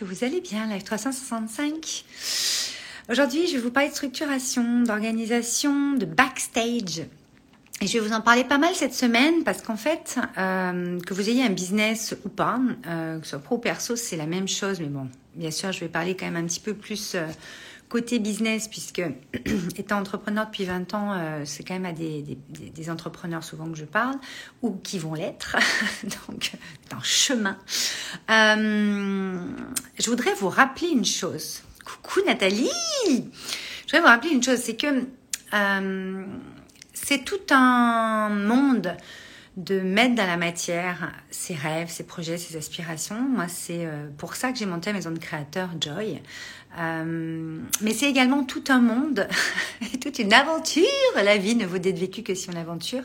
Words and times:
que 0.00 0.04
vous 0.06 0.24
allez 0.24 0.40
bien, 0.40 0.66
Live 0.66 0.82
365. 0.82 2.04
Aujourd'hui, 3.10 3.46
je 3.46 3.56
vais 3.56 3.58
vous 3.58 3.70
parler 3.70 3.90
de 3.90 3.94
structuration, 3.94 4.80
d'organisation, 4.82 5.92
de 5.92 6.06
backstage. 6.06 7.02
Et 7.82 7.86
je 7.86 7.98
vais 7.98 8.08
vous 8.08 8.14
en 8.14 8.22
parler 8.22 8.44
pas 8.44 8.56
mal 8.56 8.74
cette 8.74 8.94
semaine 8.94 9.44
parce 9.44 9.60
qu'en 9.60 9.76
fait, 9.76 10.18
euh, 10.38 10.98
que 11.00 11.12
vous 11.12 11.28
ayez 11.28 11.44
un 11.44 11.50
business 11.50 12.16
ou 12.24 12.30
pas, 12.30 12.58
euh, 12.86 13.18
que 13.18 13.24
ce 13.26 13.30
soit 13.32 13.40
pro 13.40 13.56
ou 13.56 13.58
perso, 13.58 13.94
c'est 13.94 14.16
la 14.16 14.24
même 14.24 14.48
chose. 14.48 14.80
Mais 14.80 14.86
bon, 14.86 15.06
bien 15.34 15.50
sûr, 15.50 15.70
je 15.70 15.80
vais 15.80 15.88
parler 15.88 16.16
quand 16.16 16.24
même 16.24 16.42
un 16.42 16.46
petit 16.46 16.60
peu 16.60 16.72
plus 16.72 17.14
euh, 17.14 17.26
côté 17.90 18.20
business 18.20 18.68
puisque 18.68 19.02
étant 19.76 19.98
entrepreneur 19.98 20.46
depuis 20.46 20.64
20 20.64 20.94
ans, 20.94 21.12
euh, 21.12 21.42
c'est 21.44 21.64
quand 21.64 21.74
même 21.74 21.84
à 21.84 21.92
des, 21.92 22.88
entrepreneurs 22.88 23.44
souvent 23.44 23.70
que 23.70 23.76
je 23.76 23.84
parle 23.84 24.16
ou 24.62 24.76
qui 24.76 24.98
vont 24.98 25.12
l'être. 25.12 25.56
Donc, 26.28 26.52
dans 26.88 27.02
chemin. 27.02 27.58
Euh, 28.30 29.44
je 29.98 30.08
voudrais 30.08 30.32
vous 30.34 30.48
rappeler 30.48 30.88
une 30.88 31.04
chose. 31.04 31.62
Coucou 31.84 32.20
Nathalie 32.26 32.70
Je 33.06 33.82
voudrais 33.82 34.00
vous 34.00 34.06
rappeler 34.06 34.30
une 34.30 34.42
chose, 34.42 34.58
c'est 34.58 34.76
que 34.76 35.04
euh, 35.52 36.24
c'est 36.94 37.24
tout 37.24 37.40
un 37.50 38.30
monde 38.30 38.96
de 39.56 39.80
mettre 39.80 40.14
dans 40.14 40.26
la 40.26 40.36
matière 40.36 41.12
ses 41.30 41.54
rêves, 41.54 41.90
ses 41.90 42.04
projets, 42.04 42.38
ses 42.38 42.56
aspirations. 42.56 43.20
Moi, 43.20 43.46
c'est 43.48 43.84
euh, 43.84 44.08
pour 44.16 44.36
ça 44.36 44.52
que 44.52 44.58
j'ai 44.58 44.66
monté 44.66 44.90
la 44.90 44.96
maison 44.96 45.10
de 45.10 45.18
créateur 45.18 45.70
Joy. 45.80 46.22
Euh, 46.78 47.58
mais 47.80 47.92
c'est 47.92 48.08
également 48.08 48.44
tout 48.44 48.64
un 48.68 48.80
monde, 48.80 49.26
toute 50.00 50.18
une 50.20 50.32
aventure. 50.32 50.84
La 51.16 51.36
vie 51.36 51.56
ne 51.56 51.66
vaut 51.66 51.78
d'être 51.78 51.98
vécue 51.98 52.22
que 52.22 52.34
si 52.34 52.48
on 52.48 52.52
l'aventure. 52.52 53.02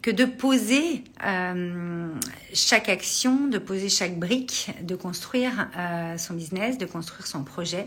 Que 0.00 0.12
de 0.12 0.24
poser 0.24 1.02
euh, 1.26 2.08
chaque 2.54 2.88
action, 2.88 3.48
de 3.48 3.58
poser 3.58 3.88
chaque 3.88 4.16
brique, 4.16 4.70
de 4.82 4.94
construire 4.94 5.68
son 6.16 6.34
business, 6.34 6.78
de 6.78 6.86
construire 6.86 7.26
son 7.26 7.42
projet. 7.42 7.86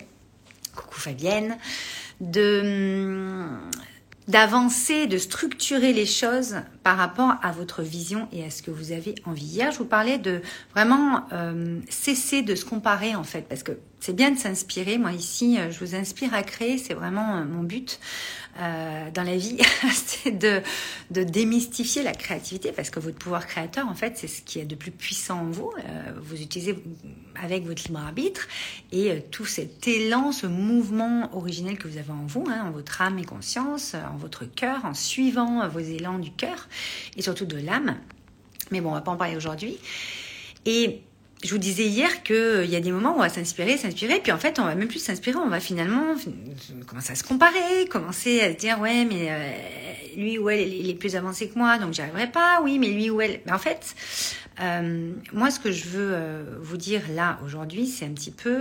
Coucou 0.75 0.99
Fabienne. 0.99 1.57
De 2.19 3.47
d'avancer, 4.27 5.07
de 5.07 5.17
structurer 5.17 5.93
les 5.93 6.05
choses 6.05 6.55
par 6.83 6.97
rapport 6.97 7.35
à 7.43 7.51
votre 7.51 7.83
vision 7.83 8.27
et 8.31 8.43
à 8.43 8.49
ce 8.49 8.61
que 8.61 8.71
vous 8.71 8.91
avez 8.91 9.15
envie. 9.25 9.45
Hier, 9.45 9.71
je 9.71 9.77
vous 9.77 9.85
parlais 9.85 10.17
de 10.17 10.41
vraiment 10.73 11.25
euh, 11.31 11.79
cesser 11.89 12.41
de 12.41 12.55
se 12.55 12.65
comparer 12.65 13.15
en 13.15 13.23
fait, 13.23 13.47
parce 13.47 13.61
que 13.61 13.77
c'est 13.99 14.15
bien 14.15 14.31
de 14.31 14.37
s'inspirer. 14.39 14.97
Moi 14.97 15.11
ici, 15.11 15.59
euh, 15.59 15.69
je 15.69 15.79
vous 15.79 15.93
inspire 15.93 16.33
à 16.33 16.41
créer, 16.41 16.79
c'est 16.79 16.95
vraiment 16.95 17.37
euh, 17.37 17.45
mon 17.45 17.63
but 17.63 17.99
dans 18.57 19.23
la 19.23 19.37
vie, 19.37 19.57
c'est 19.93 20.37
de, 20.37 20.61
de 21.09 21.23
démystifier 21.23 22.03
la 22.03 22.11
créativité, 22.11 22.73
parce 22.73 22.89
que 22.89 22.99
votre 22.99 23.17
pouvoir 23.17 23.47
créateur, 23.47 23.87
en 23.87 23.95
fait, 23.95 24.17
c'est 24.17 24.27
ce 24.27 24.41
qui 24.41 24.59
est 24.59 24.65
de 24.65 24.75
plus 24.75 24.91
puissant 24.91 25.39
en 25.39 25.45
vous. 25.45 25.71
Vous 26.21 26.41
utilisez 26.41 26.75
avec 27.41 27.65
votre 27.65 27.81
libre 27.87 28.01
arbitre 28.01 28.49
et 28.91 29.23
tout 29.31 29.45
cet 29.45 29.87
élan, 29.87 30.33
ce 30.33 30.47
mouvement 30.47 31.33
originel 31.33 31.77
que 31.77 31.87
vous 31.87 31.97
avez 31.97 32.11
en 32.11 32.25
vous, 32.25 32.43
hein, 32.49 32.65
en 32.67 32.71
votre 32.71 33.01
âme 33.01 33.19
et 33.19 33.25
conscience, 33.25 33.95
en 33.95 34.17
votre 34.17 34.43
cœur, 34.43 34.83
en 34.83 34.93
suivant 34.93 35.65
vos 35.69 35.79
élans 35.79 36.19
du 36.19 36.31
cœur 36.31 36.67
et 37.17 37.21
surtout 37.21 37.45
de 37.45 37.57
l'âme. 37.57 37.97
Mais 38.71 38.81
bon, 38.81 38.89
on 38.89 38.93
va 38.93 39.01
pas 39.01 39.11
en 39.11 39.17
parler 39.17 39.35
aujourd'hui. 39.35 39.77
Et 40.65 41.01
je 41.43 41.49
vous 41.49 41.57
disais 41.57 41.85
hier 41.85 42.23
qu'il 42.23 42.35
euh, 42.35 42.65
y 42.65 42.75
a 42.75 42.79
des 42.79 42.91
moments 42.91 43.13
où 43.13 43.17
on 43.17 43.21
va 43.21 43.29
s'inspirer, 43.29 43.77
s'inspirer, 43.77 44.19
puis 44.19 44.31
en 44.31 44.37
fait, 44.37 44.59
on 44.59 44.63
va 44.63 44.75
même 44.75 44.87
plus 44.87 44.99
s'inspirer, 44.99 45.37
on 45.37 45.49
va 45.49 45.59
finalement 45.59 46.15
commencer 46.87 47.13
à 47.13 47.15
se 47.15 47.23
comparer, 47.23 47.87
commencer 47.89 48.41
à 48.41 48.51
se 48.51 48.57
dire, 48.57 48.79
ouais, 48.79 49.05
mais 49.05 49.27
euh, 49.29 49.51
lui 50.17 50.37
ou 50.37 50.49
elle, 50.49 50.71
il 50.71 50.89
est 50.89 50.95
plus 50.95 51.15
avancé 51.15 51.49
que 51.49 51.57
moi, 51.57 51.79
donc 51.79 51.93
j'y 51.93 52.01
arriverai 52.01 52.31
pas, 52.31 52.61
oui, 52.63 52.77
mais 52.77 52.89
lui 52.89 53.09
ou 53.09 53.21
elle. 53.21 53.41
Mais 53.45 53.53
en 53.53 53.59
fait, 53.59 53.95
euh, 54.61 55.13
moi, 55.33 55.49
ce 55.49 55.59
que 55.59 55.71
je 55.71 55.85
veux 55.85 56.11
euh, 56.13 56.43
vous 56.61 56.77
dire 56.77 57.01
là, 57.15 57.39
aujourd'hui, 57.43 57.87
c'est 57.87 58.05
un 58.05 58.13
petit 58.13 58.31
peu, 58.31 58.59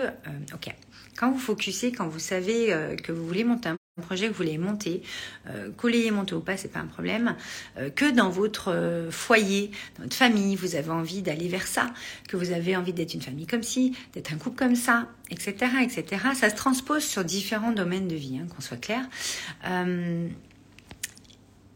ok, 0.54 0.74
quand 1.18 1.30
vous 1.30 1.38
focussez, 1.38 1.92
quand 1.92 2.08
vous 2.08 2.18
savez 2.18 2.74
que 3.02 3.12
vous 3.12 3.26
voulez 3.26 3.44
monter 3.44 3.68
un 3.68 3.76
projet 4.00 4.26
que 4.26 4.32
vous 4.32 4.38
voulez 4.38 4.58
monter, 4.58 5.02
euh, 5.48 5.70
vous 5.78 5.88
l'ayez 5.88 6.10
monté 6.10 6.34
ou 6.34 6.40
pas, 6.40 6.56
c'est 6.56 6.68
pas 6.68 6.80
un 6.80 6.86
problème, 6.86 7.36
euh, 7.76 7.90
que 7.90 8.10
dans 8.10 8.30
votre 8.30 8.72
euh, 8.72 9.10
foyer, 9.10 9.70
dans 9.96 10.04
votre 10.04 10.16
famille, 10.16 10.56
vous 10.56 10.74
avez 10.74 10.90
envie 10.90 11.22
d'aller 11.22 11.48
vers 11.48 11.66
ça, 11.66 11.92
que 12.28 12.36
vous 12.36 12.52
avez 12.52 12.76
envie 12.76 12.92
d'être 12.92 13.14
une 13.14 13.22
famille 13.22 13.46
comme 13.46 13.62
ci, 13.62 13.96
d'être 14.12 14.32
un 14.32 14.36
couple 14.36 14.56
comme 14.56 14.76
ça, 14.76 15.08
etc., 15.30 15.54
etc. 15.82 16.22
Ça 16.34 16.50
se 16.50 16.56
transpose 16.56 17.04
sur 17.04 17.24
différents 17.24 17.72
domaines 17.72 18.08
de 18.08 18.16
vie, 18.16 18.38
hein, 18.38 18.46
qu'on 18.54 18.60
soit 18.60 18.78
clair. 18.78 19.08
Euh, 19.66 20.28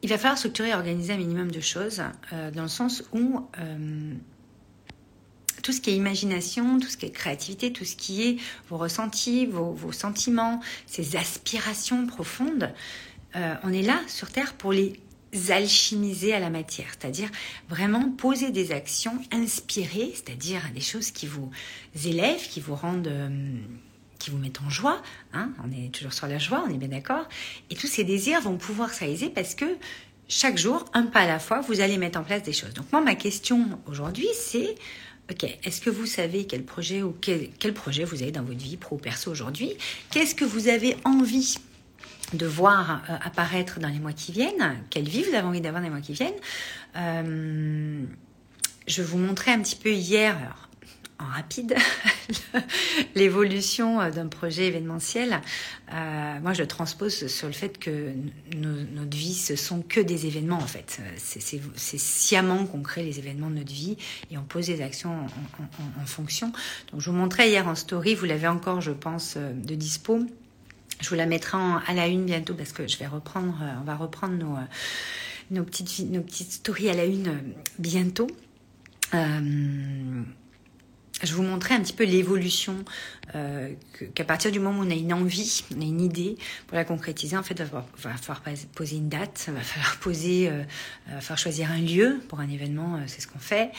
il 0.02 0.10
va 0.10 0.19
falloir 0.19 0.36
structurer 0.36 0.70
et 0.70 0.75
organiser 0.75 1.14
un 1.14 1.16
minimum 1.16 1.50
de 1.50 1.60
choses, 1.60 2.02
dans 2.31 2.62
le 2.62 2.69
sens 2.69 3.04
où 3.14 3.41
tout 5.64 5.72
ce 5.72 5.80
qui 5.80 5.91
est 5.91 5.97
imagination, 5.97 6.78
tout 6.78 6.88
ce 6.88 6.98
qui 6.98 7.06
est 7.06 7.10
créativité, 7.10 7.72
tout 7.72 7.86
ce 7.86 7.97
qui 7.97 8.22
est 8.22 8.36
vos 8.69 8.76
ressentis, 8.76 9.47
vos, 9.47 9.92
sentiments, 9.92 10.60
ces 10.86 11.16
aspirations 11.16 12.06
profondes, 12.06 12.70
euh, 13.34 13.54
on 13.64 13.72
est 13.72 13.82
là 13.82 13.98
sur 14.06 14.30
Terre 14.30 14.52
pour 14.52 14.72
les 14.72 15.00
alchimiser 15.48 16.34
à 16.34 16.38
la 16.38 16.50
matière, 16.50 16.86
c'est-à-dire 16.91 17.30
vraiment 17.69 18.10
poser 18.10 18.50
des 18.50 18.72
actions 18.72 19.19
inspirées, 19.32 20.12
c'est-à-dire 20.14 20.60
des 20.75 20.82
choses 20.82 21.10
qui 21.10 21.26
vous 21.26 21.50
élèvent, 22.04 22.46
qui 22.48 22.60
vous 22.60 22.76
rendent... 22.76 23.08
Euh, 23.08 23.28
qui 24.20 24.31
vous 24.31 24.38
mettent 24.38 24.62
en 24.62 24.70
joie, 24.70 25.02
hein, 25.34 25.50
on 25.62 25.70
est 25.70 25.92
toujours 25.92 26.14
sur 26.14 26.26
la 26.26 26.38
joie, 26.38 26.64
on 26.66 26.72
est 26.72 26.78
bien 26.78 26.88
d'accord, 26.88 27.28
et 27.69 27.75
tous 27.75 27.88
ces 27.88 28.04
désirs 28.04 28.41
vont 28.41 28.56
pouvoir 28.56 28.91
se 28.94 29.00
réaliser 29.00 29.28
parce 29.28 29.54
que 29.54 29.66
chaque 30.28 30.56
jour, 30.56 30.86
un 30.94 31.02
pas 31.02 31.20
à 31.20 31.26
la 31.26 31.38
fois, 31.38 31.60
vous 31.60 31.81
allez 31.81 31.98
mettre 31.98 32.19
en 32.19 32.25
place 32.25 32.42
des 32.42 32.54
choses. 32.54 32.72
Donc 32.72 32.91
moi, 32.91 33.02
ma 33.02 33.16
question 33.16 33.78
aujourd'hui, 33.86 34.28
c'est 34.32 34.76
Ok, 35.30 35.44
est-ce 35.64 35.80
que 35.80 35.88
vous 35.88 36.04
savez 36.06 36.46
quel 36.46 36.64
projet 36.64 37.02
ou 37.02 37.16
quel, 37.20 37.72
projet 37.72 38.04
vous 38.04 38.22
avez 38.22 38.30
dans 38.30 38.42
votre 38.42 38.58
vie 38.58 38.76
pro 38.76 38.96
perso 38.96 39.30
aujourd'hui? 39.30 39.72
Qu'est-ce 40.10 40.34
que 40.34 40.44
vous 40.44 40.68
avez 40.68 40.96
envie 41.04 41.56
de 42.34 42.46
voir 42.46 43.02
euh, 43.08 43.16
apparaître 43.22 43.80
dans 43.80 43.88
les 43.88 44.00
mois 44.00 44.12
qui 44.12 44.32
viennent? 44.32 44.76
Quelle 44.90 45.08
vie 45.08 45.22
vous 45.22 45.34
avez 45.34 45.46
envie 45.46 45.62
d'avoir 45.62 45.80
dans 45.80 45.88
les 45.88 45.94
mois 45.94 46.02
qui 46.02 46.12
viennent? 46.12 46.34
Euh, 46.96 48.04
Je 48.86 49.02
vous 49.02 49.16
montrais 49.16 49.52
un 49.52 49.60
petit 49.60 49.76
peu 49.76 49.92
hier, 49.92 50.63
en 51.19 51.26
rapide 51.26 51.75
l'évolution 53.14 54.00
euh, 54.00 54.10
d'un 54.10 54.28
projet 54.28 54.66
événementiel. 54.66 55.41
Euh, 55.92 56.41
moi, 56.41 56.52
je 56.52 56.62
transpose 56.64 57.26
sur 57.26 57.47
le 57.47 57.52
fait 57.52 57.78
que 57.78 58.12
nos, 58.56 58.80
notre 58.94 59.16
vie, 59.16 59.34
ce 59.34 59.56
sont 59.56 59.82
que 59.82 60.00
des 60.00 60.26
événements, 60.26 60.58
en 60.58 60.66
fait. 60.66 61.00
C'est 61.16 61.98
sciemment 61.98 62.66
qu'on 62.66 62.82
crée 62.82 63.04
les 63.04 63.19
événements 63.19 63.50
de 63.50 63.56
notre 63.56 63.72
vie 63.72 63.97
et 64.30 64.38
on 64.38 64.42
pose 64.42 64.66
des 64.66 64.82
actions 64.82 65.26
en, 66.00 66.06
fonction. 66.06 66.52
Donc, 66.92 67.00
je 67.00 67.10
vous 67.10 67.16
montrais 67.16 67.48
hier 67.48 67.66
en 67.66 67.75
story, 67.75 68.14
vous 68.14 68.26
l'avez 68.26 68.48
encore, 68.48 68.81
je 68.81 68.92
pense, 68.92 69.34
euh, 69.36 69.52
de 69.52 69.75
dispo. 69.75 70.20
Je 71.00 71.08
vous 71.08 71.16
la 71.16 71.26
mettrai 71.26 71.56
en, 71.56 71.78
à 71.78 71.92
la 71.94 72.06
une 72.06 72.25
bientôt 72.25 72.54
parce 72.54 72.72
que 72.72 72.86
je 72.86 72.98
vais 72.98 73.06
reprendre, 73.06 73.54
on 73.81 73.84
va 73.84 73.96
reprendre 73.96 74.34
nos, 74.34 74.56
nos, 75.50 75.64
petites, 75.64 76.10
nos 76.10 76.22
petites 76.22 76.52
stories 76.52 76.88
à 76.88 76.94
la 76.94 77.04
une 77.04 77.41
bientôt. 77.78 78.28
Euh, 79.12 80.22
je 81.24 81.34
vous 81.34 81.42
montrais 81.42 81.74
un 81.74 81.80
petit 81.80 81.92
peu 81.92 82.04
l'évolution 82.04 82.84
euh, 83.34 83.70
qu'à 84.14 84.24
partir 84.24 84.52
du 84.52 84.60
moment 84.60 84.80
où 84.80 84.84
on 84.84 84.90
a 84.90 84.94
une 84.94 85.12
envie, 85.12 85.64
on 85.76 85.80
a 85.80 85.84
une 85.84 86.00
idée, 86.00 86.36
pour 86.66 86.76
la 86.76 86.84
concrétiser, 86.84 87.36
en 87.36 87.42
fait, 87.42 87.60
va, 87.62 87.84
falloir 87.96 88.42
poser 88.74 88.96
une 88.96 89.08
date, 89.08 89.48
va 89.52 89.60
falloir 89.60 89.96
poser, 89.98 90.48
euh, 90.48 90.62
va 91.08 91.20
falloir 91.20 91.38
choisir 91.38 91.70
un 91.70 91.80
lieu 91.80 92.20
pour 92.28 92.40
un 92.40 92.48
événement, 92.48 92.96
euh, 92.96 93.04
c'est 93.06 93.20
ce 93.20 93.26
qu'on 93.26 93.38
fait. 93.38 93.70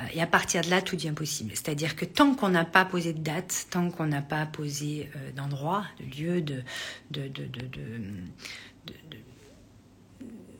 Euh, 0.00 0.04
et 0.14 0.22
à 0.22 0.26
partir 0.26 0.62
de 0.62 0.70
là, 0.70 0.82
tout 0.82 0.96
devient 0.96 1.12
possible. 1.14 1.50
C'est-à-dire 1.54 1.96
que 1.96 2.04
tant 2.04 2.34
qu'on 2.34 2.50
n'a 2.50 2.64
pas 2.64 2.84
posé 2.84 3.12
de 3.12 3.20
date, 3.20 3.66
tant 3.70 3.90
qu'on 3.90 4.06
n'a 4.06 4.22
pas 4.22 4.46
posé 4.46 5.10
euh, 5.16 5.32
d'endroit, 5.32 5.84
de 5.98 6.20
lieu, 6.20 6.40
de, 6.42 6.62
de, 7.10 7.28
de, 7.28 7.46
de, 7.46 7.60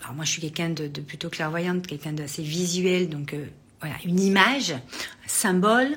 alors 0.03 0.15
moi, 0.15 0.25
je 0.25 0.31
suis 0.31 0.41
quelqu'un 0.41 0.71
de, 0.71 0.89
plutôt 1.01 1.29
clairvoyante, 1.29 1.87
quelqu'un 1.87 2.13
d'assez 2.13 2.43
visuel, 2.43 3.09
donc 3.09 3.35
euh, 3.35 3.45
voilà, 3.81 3.97
une 4.05 4.21
image, 4.21 4.73
un 4.73 5.29
symbole. 5.29 5.97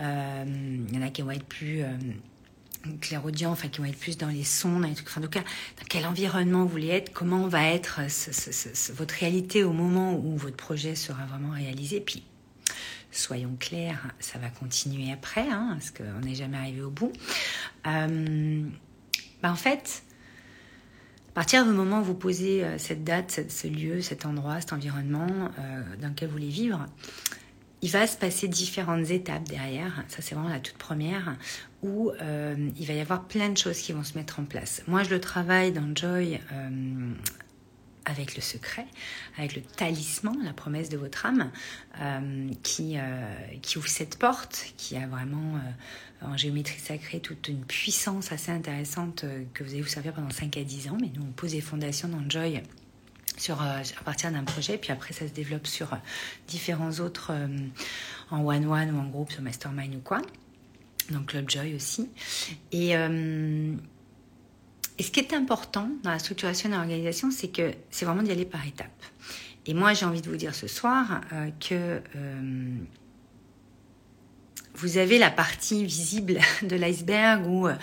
Euh, 0.00 0.44
il 0.88 0.94
y 0.94 0.98
en 0.98 1.02
a 1.02 1.10
qui 1.10 1.22
vont 1.22 1.30
être 1.30 1.44
plus 1.44 1.82
euh, 1.82 1.96
clairaudients, 3.00 3.52
enfin 3.52 3.68
qui 3.68 3.80
vont 3.80 3.86
être 3.86 3.98
plus 3.98 4.18
dans 4.18 4.28
les 4.28 4.44
sons, 4.44 4.80
dans 4.80 4.88
les 4.88 4.94
trucs. 4.94 5.08
Enfin, 5.08 5.20
dans 5.20 5.28
quel 5.88 6.06
environnement 6.06 6.64
vous 6.64 6.68
voulez 6.68 6.88
être, 6.88 7.12
comment 7.12 7.46
va 7.48 7.68
être 7.68 8.00
ce, 8.10 8.92
votre 8.92 9.14
réalité 9.14 9.64
au 9.64 9.72
moment 9.72 10.14
où 10.14 10.36
votre 10.36 10.56
projet 10.56 10.94
sera 10.94 11.24
vraiment 11.26 11.50
réalisé. 11.50 12.00
Puis, 12.00 12.24
soyons 13.10 13.56
clairs, 13.58 14.12
ça 14.18 14.38
va 14.38 14.48
continuer 14.48 15.12
après, 15.12 15.48
hein, 15.48 15.76
parce 15.78 15.90
qu'on 15.90 16.20
n'est 16.26 16.34
jamais 16.34 16.56
arrivé 16.56 16.82
au 16.82 16.90
bout. 16.90 17.12
Euh, 17.86 18.64
bah 19.42 19.52
en 19.52 19.56
fait, 19.56 20.02
à 21.30 21.34
partir 21.34 21.64
du 21.64 21.72
moment 21.72 22.00
où 22.00 22.04
vous 22.04 22.14
posez 22.14 22.64
cette 22.78 23.04
date, 23.04 23.40
ce 23.48 23.66
lieu, 23.66 24.00
cet 24.00 24.24
endroit, 24.24 24.60
cet 24.60 24.72
environnement 24.72 25.26
euh, 25.58 25.82
dans 26.00 26.08
lequel 26.08 26.28
vous 26.28 26.34
voulez 26.34 26.48
vivre, 26.48 26.86
il 27.84 27.90
va 27.90 28.06
se 28.06 28.16
passer 28.16 28.48
différentes 28.48 29.10
étapes 29.10 29.44
derrière. 29.44 30.04
Ça, 30.08 30.22
c'est 30.22 30.34
vraiment 30.34 30.48
la 30.48 30.58
toute 30.58 30.78
première 30.78 31.36
où 31.82 32.12
euh, 32.22 32.70
il 32.78 32.86
va 32.86 32.94
y 32.94 33.00
avoir 33.00 33.24
plein 33.26 33.50
de 33.50 33.58
choses 33.58 33.78
qui 33.78 33.92
vont 33.92 34.02
se 34.02 34.16
mettre 34.16 34.40
en 34.40 34.44
place. 34.44 34.82
Moi, 34.86 35.02
je 35.02 35.10
le 35.10 35.20
travaille 35.20 35.70
dans 35.70 35.94
Joy 35.94 36.40
euh, 36.50 37.12
avec 38.06 38.36
le 38.36 38.40
secret, 38.40 38.86
avec 39.36 39.54
le 39.54 39.60
talisman, 39.60 40.34
la 40.42 40.54
promesse 40.54 40.88
de 40.88 40.96
votre 40.96 41.26
âme, 41.26 41.50
euh, 42.00 42.48
qui, 42.62 42.96
qui 43.60 43.76
ouvre 43.76 43.88
cette 43.88 44.18
porte, 44.18 44.72
qui 44.78 44.96
a 44.96 45.06
vraiment 45.06 45.60
en 46.22 46.38
géométrie 46.38 46.80
sacrée 46.80 47.20
toute 47.20 47.48
une 47.48 47.66
puissance 47.66 48.32
assez 48.32 48.50
intéressante 48.50 49.26
que 49.52 49.62
vous 49.62 49.72
allez 49.72 49.82
vous 49.82 49.88
servir 49.88 50.14
pendant 50.14 50.30
5 50.30 50.56
à 50.56 50.64
10 50.64 50.88
ans. 50.88 50.96
Mais 50.98 51.10
nous, 51.14 51.22
on 51.22 51.32
pose 51.32 51.50
des 51.50 51.60
fondations 51.60 52.08
dans 52.08 52.24
Joy 52.30 52.62
sur, 53.36 53.60
à 53.60 53.82
partir 54.04 54.30
d'un 54.30 54.44
projet, 54.44 54.78
puis 54.78 54.92
après 54.92 55.12
ça 55.12 55.26
se 55.26 55.32
développe 55.32 55.66
sur 55.66 55.96
différents 56.46 56.92
autres 57.00 57.32
en 58.30 58.44
one-one 58.44 58.94
ou 58.94 58.98
en 58.98 59.08
groupe, 59.08 59.32
sur 59.32 59.42
mastermind 59.42 59.94
ou 59.94 60.00
quoi. 60.00 60.22
Donc 61.10 61.26
Club 61.26 61.50
Joy 61.50 61.74
aussi. 61.74 62.08
Et 62.72 62.94
et 64.98 65.02
ce 65.02 65.10
qui 65.10 65.20
est 65.20 65.34
important 65.34 65.88
dans 66.02 66.10
la 66.10 66.18
structuration 66.18 66.68
de 66.68 66.74
l'organisation, 66.74 67.30
c'est 67.30 67.48
que 67.48 67.72
c'est 67.90 68.04
vraiment 68.04 68.22
d'y 68.22 68.30
aller 68.30 68.44
par 68.44 68.64
étapes. 68.66 68.90
Et 69.66 69.74
moi, 69.74 69.92
j'ai 69.92 70.06
envie 70.06 70.20
de 70.20 70.28
vous 70.28 70.36
dire 70.36 70.54
ce 70.54 70.68
soir 70.68 71.22
euh, 71.32 71.50
que 71.58 72.00
euh, 72.16 72.76
vous 74.74 74.98
avez 74.98 75.18
la 75.18 75.30
partie 75.30 75.84
visible 75.84 76.38
de 76.62 76.76
l'iceberg 76.76 77.46
où, 77.46 77.66
euh, 77.66 77.74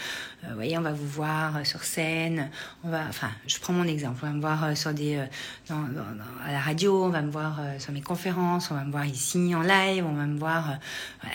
vous 0.47 0.55
voyez, 0.55 0.77
on 0.77 0.81
va 0.81 0.91
vous 0.91 1.07
voir 1.07 1.65
sur 1.65 1.83
scène, 1.83 2.49
on 2.83 2.89
va, 2.89 3.05
enfin, 3.07 3.29
je 3.47 3.59
prends 3.59 3.73
mon 3.73 3.85
exemple, 3.85 4.19
on 4.23 4.27
va 4.27 4.33
me 4.33 4.41
voir 4.41 4.77
sur 4.77 4.93
des, 4.93 5.23
dans, 5.69 5.85
à 6.45 6.51
la 6.51 6.59
radio, 6.59 7.05
on 7.05 7.09
va 7.09 7.21
me 7.21 7.31
voir 7.31 7.59
sur 7.79 7.91
mes 7.91 8.01
conférences, 8.01 8.71
on 8.71 8.75
va 8.75 8.83
me 8.83 8.91
voir 8.91 9.05
ici 9.05 9.53
en 9.55 9.61
live, 9.61 10.05
on 10.05 10.13
va 10.13 10.25
me 10.25 10.39
voir 10.39 10.79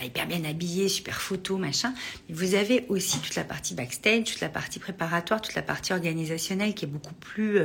hyper 0.03 0.27
bien 0.27 0.43
habillé, 0.43 0.89
super 0.89 1.21
photo, 1.21 1.57
machin. 1.57 1.93
vous 2.29 2.55
avez 2.55 2.85
aussi 2.89 3.19
toute 3.19 3.35
la 3.35 3.43
partie 3.43 3.75
backstage, 3.75 4.25
toute 4.25 4.41
la 4.41 4.49
partie 4.49 4.79
préparatoire, 4.79 5.41
toute 5.41 5.55
la 5.55 5.61
partie 5.61 5.93
organisationnelle 5.93 6.73
qui 6.73 6.85
est 6.85 6.89
beaucoup 6.89 7.13
plus 7.13 7.61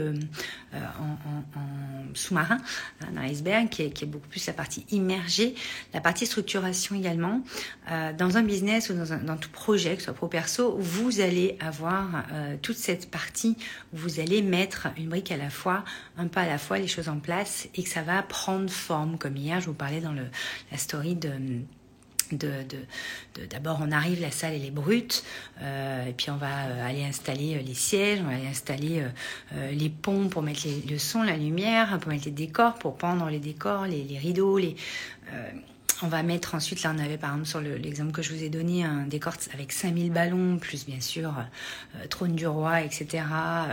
en, 0.75 2.15
sous-marin, 2.15 2.59
hein, 3.01 3.07
dans 3.15 3.23
l'iceberg, 3.23 3.69
qui 3.69 3.83
est, 3.83 3.91
qui 3.91 4.05
est 4.05 4.07
beaucoup 4.07 4.29
plus 4.29 4.47
la 4.47 4.53
partie 4.53 4.85
immergée, 4.91 5.55
la 5.95 6.01
partie 6.01 6.27
structuration 6.27 6.97
également. 6.97 7.43
Euh, 7.91 8.13
dans 8.13 8.37
un 8.37 8.43
business 8.43 8.91
ou 8.91 8.95
dans, 8.95 9.13
un, 9.13 9.19
dans, 9.19 9.37
tout 9.37 9.51
projet, 9.51 9.95
que 9.95 10.01
ce 10.01 10.07
soit 10.07 10.15
pro 10.15 10.29
perso, 10.29 10.77
vous 10.79 11.21
avoir 11.61 12.25
euh, 12.33 12.57
toute 12.61 12.77
cette 12.77 13.11
partie 13.11 13.57
où 13.93 13.97
vous 13.97 14.21
allez 14.21 14.43
mettre 14.43 14.89
une 14.97 15.09
brique 15.09 15.31
à 15.31 15.37
la 15.37 15.51
fois, 15.51 15.85
un 16.19 16.27
pas 16.27 16.43
à 16.43 16.47
la 16.47 16.59
fois, 16.59 16.79
les 16.79 16.89
choses 16.89 17.09
en 17.09 17.19
place 17.19 17.69
et 17.75 17.83
que 17.83 17.89
ça 17.89 18.03
va 18.03 18.23
prendre 18.23 18.71
forme. 18.71 19.19
Comme 19.19 19.37
hier, 19.37 19.61
je 19.61 19.67
vous 19.67 19.75
parlais 19.75 20.01
dans 20.01 20.13
le, 20.13 20.27
la 20.71 20.79
story 20.79 21.15
de 21.15 21.31
d'abord 23.51 23.81
on 23.83 23.93
arrive, 23.93 24.23
la 24.23 24.31
salle 24.31 24.55
elle 24.55 24.65
est 24.65 24.71
brute, 24.71 25.23
euh, 25.61 26.07
et 26.07 26.15
puis 26.15 26.31
on 26.31 26.39
va 26.39 26.65
euh, 26.65 26.89
aller 26.89 27.05
installer 27.05 27.63
les 27.63 27.75
sièges, 27.75 28.21
on 28.23 28.31
va 28.31 28.37
aller 28.37 28.47
installer 28.47 29.05
les 29.71 29.91
ponts 29.91 30.31
pour 30.31 30.41
mettre 30.41 30.63
le 30.89 30.97
son, 30.97 31.23
la 31.23 31.37
lumière, 31.37 31.99
pour 31.99 32.11
mettre 32.11 32.25
les 32.25 32.31
décors, 32.31 32.75
pour 32.75 32.97
pendre 32.97 33.29
les 33.29 33.39
décors, 33.39 33.85
les 33.85 34.19
rideaux, 34.19 34.57
les 34.57 34.77
on 36.03 36.09
va 36.09 36.23
mettre 36.23 36.55
ensuite, 36.55 36.83
là 36.83 36.93
on 36.95 36.99
avait 36.99 37.19
par 37.19 37.31
exemple 37.31 37.49
sur 37.49 37.61
l'exemple 37.61 38.13
que 38.13 38.23
je 38.23 38.33
vous 38.33 38.43
ai 38.43 38.49
donné, 38.49 38.85
un 38.85 39.07
décor 39.07 39.35
avec 39.55 39.73
5000 39.73 40.13
ballons, 40.13 40.59
plus 40.59 40.87
bien 40.87 41.01
sûr 41.01 41.35
euh, 41.97 42.07
trône 42.09 42.35
du 42.35 42.47
roi, 42.47 42.83
etc. 42.83 43.25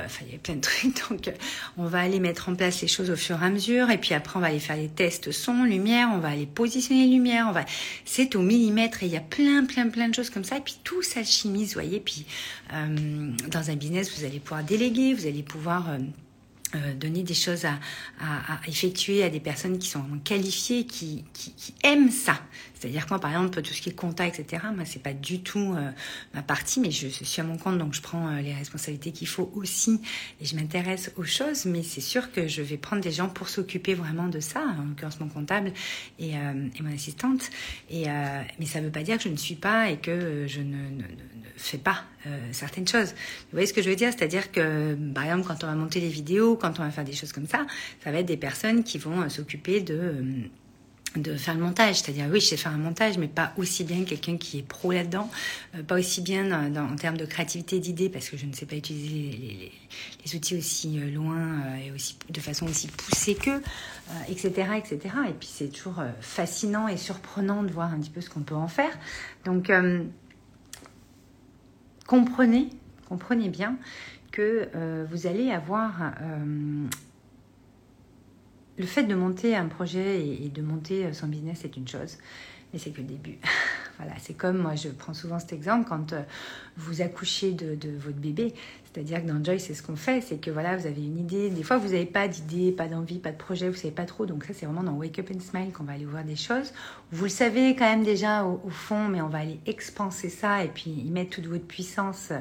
Enfin, 0.06 0.26
il 0.28 0.34
y 0.34 0.36
a 0.36 0.40
plein 0.40 0.56
de 0.56 0.62
trucs. 0.62 1.10
Donc 1.10 1.32
on 1.78 1.86
va 1.86 2.00
aller 2.00 2.20
mettre 2.20 2.50
en 2.50 2.56
place 2.56 2.82
les 2.82 2.88
choses 2.88 3.10
au 3.10 3.16
fur 3.16 3.42
et 3.42 3.46
à 3.46 3.50
mesure. 3.50 3.90
Et 3.90 3.98
puis 3.98 4.14
après, 4.14 4.38
on 4.38 4.42
va 4.42 4.48
aller 4.48 4.60
faire 4.60 4.78
les 4.78 4.90
tests 4.90 5.30
son, 5.32 5.64
lumière, 5.64 6.10
on 6.14 6.20
va 6.20 6.30
aller 6.30 6.46
positionner 6.46 7.06
les 7.06 7.12
lumières. 7.12 7.48
On 7.50 7.52
va... 7.52 7.66
C'est 8.06 8.36
au 8.36 8.42
millimètre 8.42 9.04
et 9.04 9.08
il 9.08 9.12
y 9.12 9.18
a 9.18 9.22
plein, 9.22 9.66
plein, 9.66 9.90
plein 9.90 10.10
de 10.10 10.16
choses 10.16 10.30
comme 10.30 10.44
ça. 10.44 10.58
Et 10.58 10.62
puis 10.62 10.78
tout 10.84 11.02
s'alchimise, 11.02 11.70
vous 11.70 11.82
voyez. 11.82 12.00
Puis 12.00 12.26
euh, 12.74 13.32
dans 13.50 13.70
un 13.70 13.76
business, 13.76 14.18
vous 14.18 14.26
allez 14.26 14.40
pouvoir 14.40 14.64
déléguer, 14.64 15.14
vous 15.14 15.26
allez 15.26 15.44
pouvoir... 15.44 15.90
Euh, 15.90 15.98
euh, 16.76 16.94
donner 16.94 17.24
des 17.24 17.34
choses 17.34 17.66
à, 17.66 17.80
effectuer 18.68 19.24
à 19.24 19.30
des 19.30 19.40
personnes 19.40 19.80
qui 19.80 19.88
sont 19.88 20.04
qualifiées, 20.24 20.86
qui, 20.86 21.26
qui, 21.34 21.74
aiment 21.84 22.12
ça. 22.12 22.40
C'est-à-dire 22.76 23.06
que 23.06 23.10
moi, 23.10 23.20
par 23.20 23.32
exemple, 23.32 23.62
tout 23.64 23.74
ce 23.74 23.82
qui 23.82 23.90
est 23.90 23.94
compta, 23.94 24.28
etc., 24.28 24.64
moi, 24.76 24.86
c'est 24.86 25.02
pas 25.02 25.14
du 25.14 25.42
tout 25.42 25.74
euh, 25.76 25.90
ma 26.36 26.44
partie, 26.44 26.80
mais 26.80 26.92
je, 26.92 27.08
suis 27.08 27.42
à 27.42 27.44
mon 27.44 27.58
compte, 27.58 27.80
donc 27.80 27.96
je 27.96 28.02
prends 28.02 28.28
euh, 28.28 28.42
les 28.42 28.54
responsabilités 28.54 29.12
qu'il 29.12 29.28
faut 29.28 29.52
aussi, 29.56 30.00
et 30.40 30.46
je 30.46 30.56
m'intéresse 30.56 31.12
aux 31.18 31.24
choses, 31.24 31.66
mais 31.66 31.82
c'est 31.82 32.02
sûr 32.02 32.32
que 32.32 32.48
je 32.48 32.62
vais 32.62 32.78
prendre 32.78 33.02
des 33.02 33.12
gens 33.12 33.30
pour 33.30 33.50
s'occuper 33.50 33.96
vraiment 33.96 34.28
de 34.28 34.40
ça, 34.40 34.62
en 34.62 34.84
l'occurrence 34.84 35.20
mon 35.20 35.28
comptable 35.28 35.74
et, 36.20 36.34
et 36.34 36.82
mon 36.84 36.94
assistante. 36.94 37.50
Et, 37.90 38.06
mais 38.60 38.66
ça 38.66 38.80
veut 38.80 38.92
pas 38.92 39.04
dire 39.04 39.18
que 39.18 39.24
je 39.24 39.30
ne 39.30 39.38
suis 39.38 39.56
pas 39.56 39.90
et 39.90 39.98
que 39.98 40.46
je 40.48 40.62
ne, 40.62 40.90
ne 40.90 41.04
fais 41.60 41.78
pas 41.78 42.04
certaines 42.52 42.88
choses. 42.88 43.10
Vous 43.10 43.54
voyez 43.54 43.68
ce 43.68 43.74
que 43.74 43.82
je 43.82 43.90
veux 43.90 43.96
dire? 43.96 44.12
C'est-à-dire 44.12 44.52
que, 44.52 44.96
par 45.14 45.24
exemple, 45.24 45.48
quand 45.48 45.64
on 45.64 45.68
va 45.68 45.76
monter 45.76 46.00
les 46.00 46.10
vidéos, 46.10 46.56
quand 46.56 46.80
on 46.80 46.84
va 46.84 46.92
faire 46.92 47.06
des 47.06 47.14
choses 47.14 47.32
comme 47.32 47.48
ça, 47.48 47.66
ça 48.04 48.12
va 48.12 48.20
être 48.20 48.26
des 48.26 48.38
personnes 48.38 48.84
qui 48.84 48.98
vont 48.98 49.22
euh, 49.22 49.30
s'occuper 49.30 49.82
de 49.82 49.94
euh, 49.96 50.24
de 51.16 51.34
faire 51.34 51.56
le 51.56 51.62
montage, 51.62 52.02
c'est-à-dire 52.02 52.28
oui, 52.32 52.40
je 52.40 52.46
sais 52.46 52.56
faire 52.56 52.72
un 52.72 52.78
montage, 52.78 53.18
mais 53.18 53.28
pas 53.28 53.52
aussi 53.58 53.84
bien 53.84 54.04
quelqu'un 54.04 54.38
qui 54.38 54.60
est 54.60 54.62
pro 54.62 54.92
là-dedans, 54.92 55.28
euh, 55.74 55.82
pas 55.82 55.98
aussi 55.98 56.22
bien 56.22 56.72
en 56.76 56.96
termes 56.98 57.18
de 57.18 57.26
créativité, 57.26 57.80
d'idées, 57.80 58.10
parce 58.10 58.30
que 58.30 58.38
je 58.38 58.46
ne 58.46 58.54
sais 58.54 58.68
pas 58.68 58.76
utiliser 58.76 59.72
les, 60.24 60.36
outils 60.36 60.56
aussi 60.56 61.00
loin 61.00 61.64
et 61.84 61.92
aussi 61.92 62.16
de 62.30 62.40
façon 62.40 62.68
aussi 62.68 62.88
poussée 62.90 63.34
qu'eux, 63.34 63.64
etc., 64.30 64.68
etc. 64.78 65.00
Et 65.28 65.34
puis 65.34 65.50
c'est 65.52 65.70
toujours 65.70 66.04
fascinant 66.22 66.88
et 66.88 66.96
surprenant 66.96 67.64
de 67.64 67.72
voir 67.72 67.92
un 67.92 68.00
petit 68.00 68.12
peu 68.12 68.22
ce 68.22 68.30
qu'on 68.30 68.42
peut 68.42 68.54
en 68.54 68.68
faire. 68.68 68.96
Donc 69.46 69.72
comprenez, 72.10 72.70
comprenez 73.08 73.50
bien 73.50 73.78
que 74.32 74.68
euh, 74.76 75.06
vous 75.12 75.28
allez 75.28 75.52
avoir 75.52 76.14
euh, 76.22 76.88
le 78.80 78.86
fait 78.86 79.04
de 79.04 79.14
monter 79.14 79.56
un 79.56 79.68
projet 79.68 80.26
et, 80.26 80.50
de 80.50 80.64
monter 80.64 81.14
son 81.14 81.28
business, 81.28 81.60
c'est 81.62 81.78
une 81.78 81.88
chose, 81.88 82.18
mais 82.74 82.80
c'est 82.80 82.90
que 82.90 83.02
le 83.02 83.08
début. 83.08 83.38
voilà, 84.00 84.14
c'est 84.18 84.34
comme 84.34 84.58
moi, 84.58 84.74
je 84.74 84.90
prends 84.90 85.14
souvent 85.14 85.38
cet 85.38 85.54
exemple 85.54 85.88
quand 85.88 86.14
euh, 86.14 86.24
vous 86.78 87.04
accouchez 87.04 87.52
de, 87.52 87.78
votre 88.00 88.18
bébé. 88.18 88.56
C'est-à-dire 88.92 89.22
que 89.22 89.28
dans 89.28 89.44
Joy, 89.44 89.60
c'est 89.60 89.76
ce 89.76 89.84
qu'on 89.84 89.96
fait, 89.96 90.22
c'est 90.22 90.38
que 90.38 90.50
voilà, 90.50 90.76
vous 90.76 90.88
avez 90.88 91.04
une 91.04 91.20
idée. 91.20 91.50
Des 91.50 91.64
fois, 91.64 91.78
vous 91.78 91.90
n'avez 91.90 92.06
pas 92.06 92.28
d'idée, 92.28 92.72
pas 92.72 92.88
d'envie, 92.88 93.20
pas 93.20 93.32
de 93.32 93.38
projet, 93.38 93.70
vous 93.70 93.76
savez 93.76 93.94
pas 93.94 94.06
trop. 94.06 94.26
Donc 94.26 94.46
ça, 94.46 94.54
c'est 94.54 94.66
vraiment 94.66 94.84
dans 94.84 94.94
Wake 94.94 95.20
Up 95.20 95.30
and 95.36 95.40
Smile 95.42 95.72
qu'on 95.72 95.84
va 95.84 95.94
aller 95.94 96.06
voir 96.06 96.24
des 96.24 96.36
choses. 96.36 96.74
Vous 97.12 97.24
le 97.24 97.30
savez 97.30 97.76
quand 97.76 97.86
même 97.86 98.04
déjà 98.04 98.46
au, 98.46 98.70
fond, 98.70 99.08
mais 99.08 99.22
on 99.22 99.30
va 99.30 99.40
aller 99.40 99.60
expanser 99.66 100.30
ça 100.30 100.64
et 100.64 100.68
puis 100.68 100.92
y 100.92 101.10
mettre 101.10 101.32
toute 101.32 101.48
votre 101.48 101.66
puissance 101.66 102.32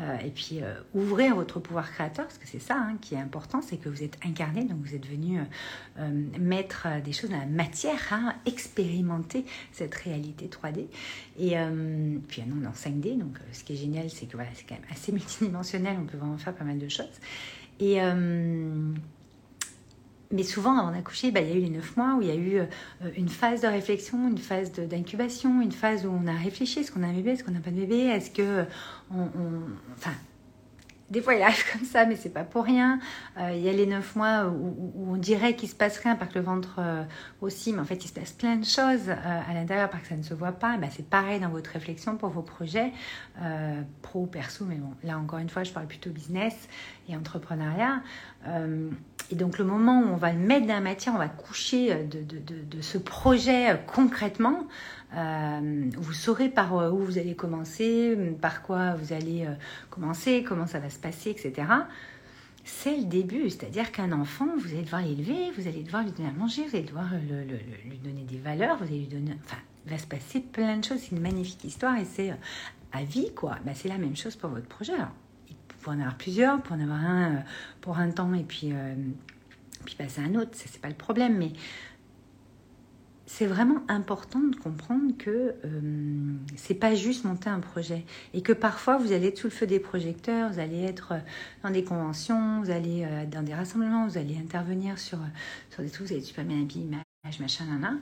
euh, 0.00 0.18
et 0.24 0.30
puis 0.30 0.60
euh, 0.62 0.74
ouvrir 0.94 1.34
votre 1.34 1.60
pouvoir 1.60 1.90
créateur, 1.90 2.26
parce 2.26 2.38
que 2.38 2.46
c'est 2.46 2.60
ça 2.60 2.76
hein, 2.76 2.96
qui 3.00 3.14
est 3.14 3.18
important, 3.18 3.62
c'est 3.62 3.76
que 3.76 3.88
vous 3.88 4.02
êtes 4.02 4.18
incarné, 4.24 4.64
donc 4.64 4.78
vous 4.82 4.94
êtes 4.94 5.06
venu 5.06 5.40
euh, 5.98 6.10
mettre 6.38 6.86
des 7.04 7.12
choses 7.12 7.30
dans 7.30 7.38
la 7.38 7.46
matière, 7.46 8.00
hein, 8.12 8.34
expérimenter 8.46 9.44
cette 9.72 9.94
réalité 9.94 10.48
3D. 10.48 10.86
Et 11.38 11.56
puis 12.26 12.42
non, 12.42 12.56
dans 12.56 12.70
5D, 12.70 13.18
donc 13.18 13.38
ce 13.52 13.62
qui 13.62 13.74
est 13.74 13.76
génial, 13.76 14.10
c'est 14.10 14.26
que 14.26 14.36
voilà, 14.36 14.50
c'est 14.54 14.66
quand 14.68 14.74
même 14.74 14.90
assez 14.90 15.12
multidimensionnel, 15.18 15.87
on 15.98 16.04
peut 16.04 16.16
vraiment 16.16 16.38
faire 16.38 16.54
pas 16.54 16.64
mal 16.64 16.78
de 16.78 16.88
choses. 16.88 17.06
Et 17.80 17.98
mais 20.30 20.42
souvent, 20.42 20.76
avant 20.78 20.90
d'accoucher, 20.90 21.30
bah, 21.30 21.40
il 21.40 21.48
y 21.48 21.52
a 21.52 21.54
eu 21.54 21.60
les 21.60 21.70
neuf 21.70 21.96
mois 21.96 22.16
où 22.16 22.20
il 22.20 22.28
y 22.28 22.30
a 22.30 22.34
eu 22.34 22.60
une 23.16 23.30
phase 23.30 23.62
de 23.62 23.66
réflexion, 23.66 24.28
une 24.28 24.36
phase 24.36 24.72
d'incubation, 24.72 25.62
une 25.62 25.72
phase 25.72 26.04
où 26.04 26.10
on 26.10 26.26
a 26.26 26.34
réfléchi 26.34 26.80
est-ce 26.80 26.92
qu'on 26.92 27.02
a 27.02 27.06
un 27.06 27.14
bébé, 27.14 27.30
est-ce 27.30 27.44
qu'on 27.44 27.52
n'a 27.52 27.60
pas 27.60 27.70
de 27.70 27.76
bébé, 27.76 27.96
est-ce 27.96 28.30
que 28.30 28.66
on, 29.10 29.28
enfin, 29.96 30.12
des 31.10 31.22
fois 31.22 31.34
il 31.34 31.42
arrive 31.42 31.64
comme 31.72 31.84
ça, 31.84 32.04
mais 32.04 32.16
c'est 32.16 32.32
pas 32.32 32.44
pour 32.44 32.64
rien. 32.64 32.98
Euh, 33.38 33.52
il 33.54 33.62
y 33.62 33.68
a 33.68 33.72
les 33.72 33.86
neuf 33.86 34.14
mois 34.16 34.46
où, 34.46 35.12
on 35.12 35.16
dirait 35.16 35.56
qu'il 35.56 35.68
se 35.68 35.74
passe 35.74 35.98
rien, 35.98 36.16
parce 36.16 36.32
que 36.32 36.38
le 36.38 36.44
ventre 36.44 36.76
euh, 36.78 37.04
aussi, 37.40 37.72
mais 37.72 37.80
en 37.80 37.84
fait 37.84 38.04
il 38.04 38.08
se 38.08 38.12
passe 38.12 38.32
plein 38.32 38.56
de 38.56 38.64
choses 38.64 39.08
euh, 39.08 39.40
à 39.48 39.54
l'intérieur, 39.54 39.88
parce 39.88 40.02
que 40.02 40.10
ça 40.10 40.16
ne 40.16 40.22
se 40.22 40.34
voit 40.34 40.52
pas. 40.52 40.76
Bah, 40.76 40.88
c'est 40.90 41.08
pareil 41.08 41.40
dans 41.40 41.48
votre 41.48 41.70
réflexion 41.70 42.16
pour 42.16 42.30
vos 42.30 42.42
projets, 42.42 42.92
pro 44.02 44.22
ou 44.22 44.26
perso, 44.26 44.64
mais 44.64 44.76
bon, 44.76 44.92
là 45.04 45.18
encore 45.18 45.38
une 45.38 45.48
fois, 45.48 45.64
je 45.64 45.72
parle 45.72 45.86
plutôt 45.86 46.10
business 46.10 46.68
et 47.08 47.16
entrepreneuriat. 47.16 48.02
et 49.30 49.34
donc 49.34 49.58
le 49.58 49.64
moment 49.64 50.00
où 50.00 50.08
on 50.08 50.16
va 50.16 50.32
le 50.32 50.38
mettre 50.38 50.66
dans 50.66 50.74
la 50.74 50.80
matière, 50.80 51.14
on 51.14 51.18
va 51.18 51.28
coucher 51.28 52.04
de 52.04 52.82
ce 52.82 52.98
projet 52.98 53.80
concrètement. 53.86 54.66
Euh, 55.16 55.90
vous 55.96 56.12
saurez 56.12 56.50
par 56.50 56.76
euh, 56.76 56.90
où 56.90 56.98
vous 56.98 57.18
allez 57.18 57.34
commencer, 57.34 58.16
par 58.40 58.62
quoi 58.62 58.94
vous 58.94 59.12
allez 59.12 59.46
euh, 59.46 59.54
commencer, 59.90 60.44
comment 60.46 60.66
ça 60.66 60.80
va 60.80 60.90
se 60.90 60.98
passer, 60.98 61.30
etc. 61.30 61.66
C'est 62.64 62.96
le 62.96 63.04
début, 63.04 63.48
c'est-à-dire 63.48 63.90
qu'un 63.90 64.12
enfant, 64.12 64.46
vous 64.58 64.68
allez 64.72 64.82
devoir 64.82 65.00
l'élever, 65.00 65.50
vous 65.56 65.66
allez 65.66 65.82
devoir 65.82 66.02
lui 66.02 66.12
donner 66.12 66.28
à 66.28 66.32
manger, 66.32 66.66
vous 66.68 66.76
allez 66.76 66.84
devoir 66.84 67.06
lui 67.86 67.98
donner 67.98 68.24
des 68.24 68.36
valeurs, 68.36 68.76
vous 68.76 68.84
allez 68.84 68.98
lui 68.98 69.06
donner... 69.06 69.32
Enfin, 69.44 69.56
il 69.86 69.92
va 69.92 69.98
se 69.98 70.06
passer 70.06 70.40
plein 70.40 70.76
de 70.76 70.84
choses, 70.84 70.98
c'est 70.98 71.12
une 71.12 71.22
magnifique 71.22 71.64
histoire 71.64 71.96
et 71.96 72.04
c'est 72.04 72.34
à 72.92 73.04
vie, 73.04 73.32
quoi. 73.34 73.56
Ben, 73.64 73.74
c'est 73.74 73.88
la 73.88 73.96
même 73.96 74.16
chose 74.16 74.36
pour 74.36 74.50
votre 74.50 74.66
projet. 74.66 74.92
Alors, 74.92 75.12
faut 75.78 75.92
en 75.92 75.98
avoir 75.98 76.18
plusieurs, 76.18 76.60
pour 76.60 76.76
en 76.76 76.80
avoir 76.80 77.02
un 77.02 77.42
pour 77.80 77.98
un 77.98 78.10
temps 78.10 78.34
et 78.34 78.42
puis, 78.42 78.74
puis 79.86 79.94
passer 79.94 80.20
à 80.20 80.24
un 80.24 80.34
autre, 80.34 80.50
ça 80.52 80.64
c'est 80.66 80.82
pas 80.82 80.88
le 80.88 80.94
problème, 80.94 81.38
mais 81.38 81.52
c'est 83.28 83.46
vraiment 83.46 83.82
important 83.88 84.40
de 84.40 84.56
comprendre 84.56 85.12
que 85.18 85.54
euh, 85.64 86.34
c'est 86.56 86.74
pas 86.74 86.94
juste 86.94 87.24
monter 87.24 87.50
un 87.50 87.60
projet 87.60 88.04
et 88.32 88.40
que 88.40 88.54
parfois 88.54 88.96
vous 88.96 89.12
allez 89.12 89.28
être 89.28 89.36
sous 89.36 89.48
le 89.48 89.52
feu 89.52 89.66
des 89.66 89.80
projecteurs, 89.80 90.50
vous 90.50 90.58
allez 90.58 90.82
être 90.82 91.12
dans 91.62 91.70
des 91.70 91.84
conventions, 91.84 92.62
vous 92.62 92.70
allez 92.70 93.04
euh, 93.04 93.26
dans 93.26 93.42
des 93.42 93.52
rassemblements, 93.52 94.08
vous 94.08 94.16
allez 94.16 94.38
intervenir 94.38 94.98
sur, 94.98 95.18
sur 95.70 95.82
des 95.82 95.90
trucs, 95.90 96.06
vous 96.06 96.14
allez 96.14 96.22
super 96.22 96.44
bien 96.44 96.62
habillé, 96.62 96.86
machin, 97.38 97.66
nana. 97.66 97.96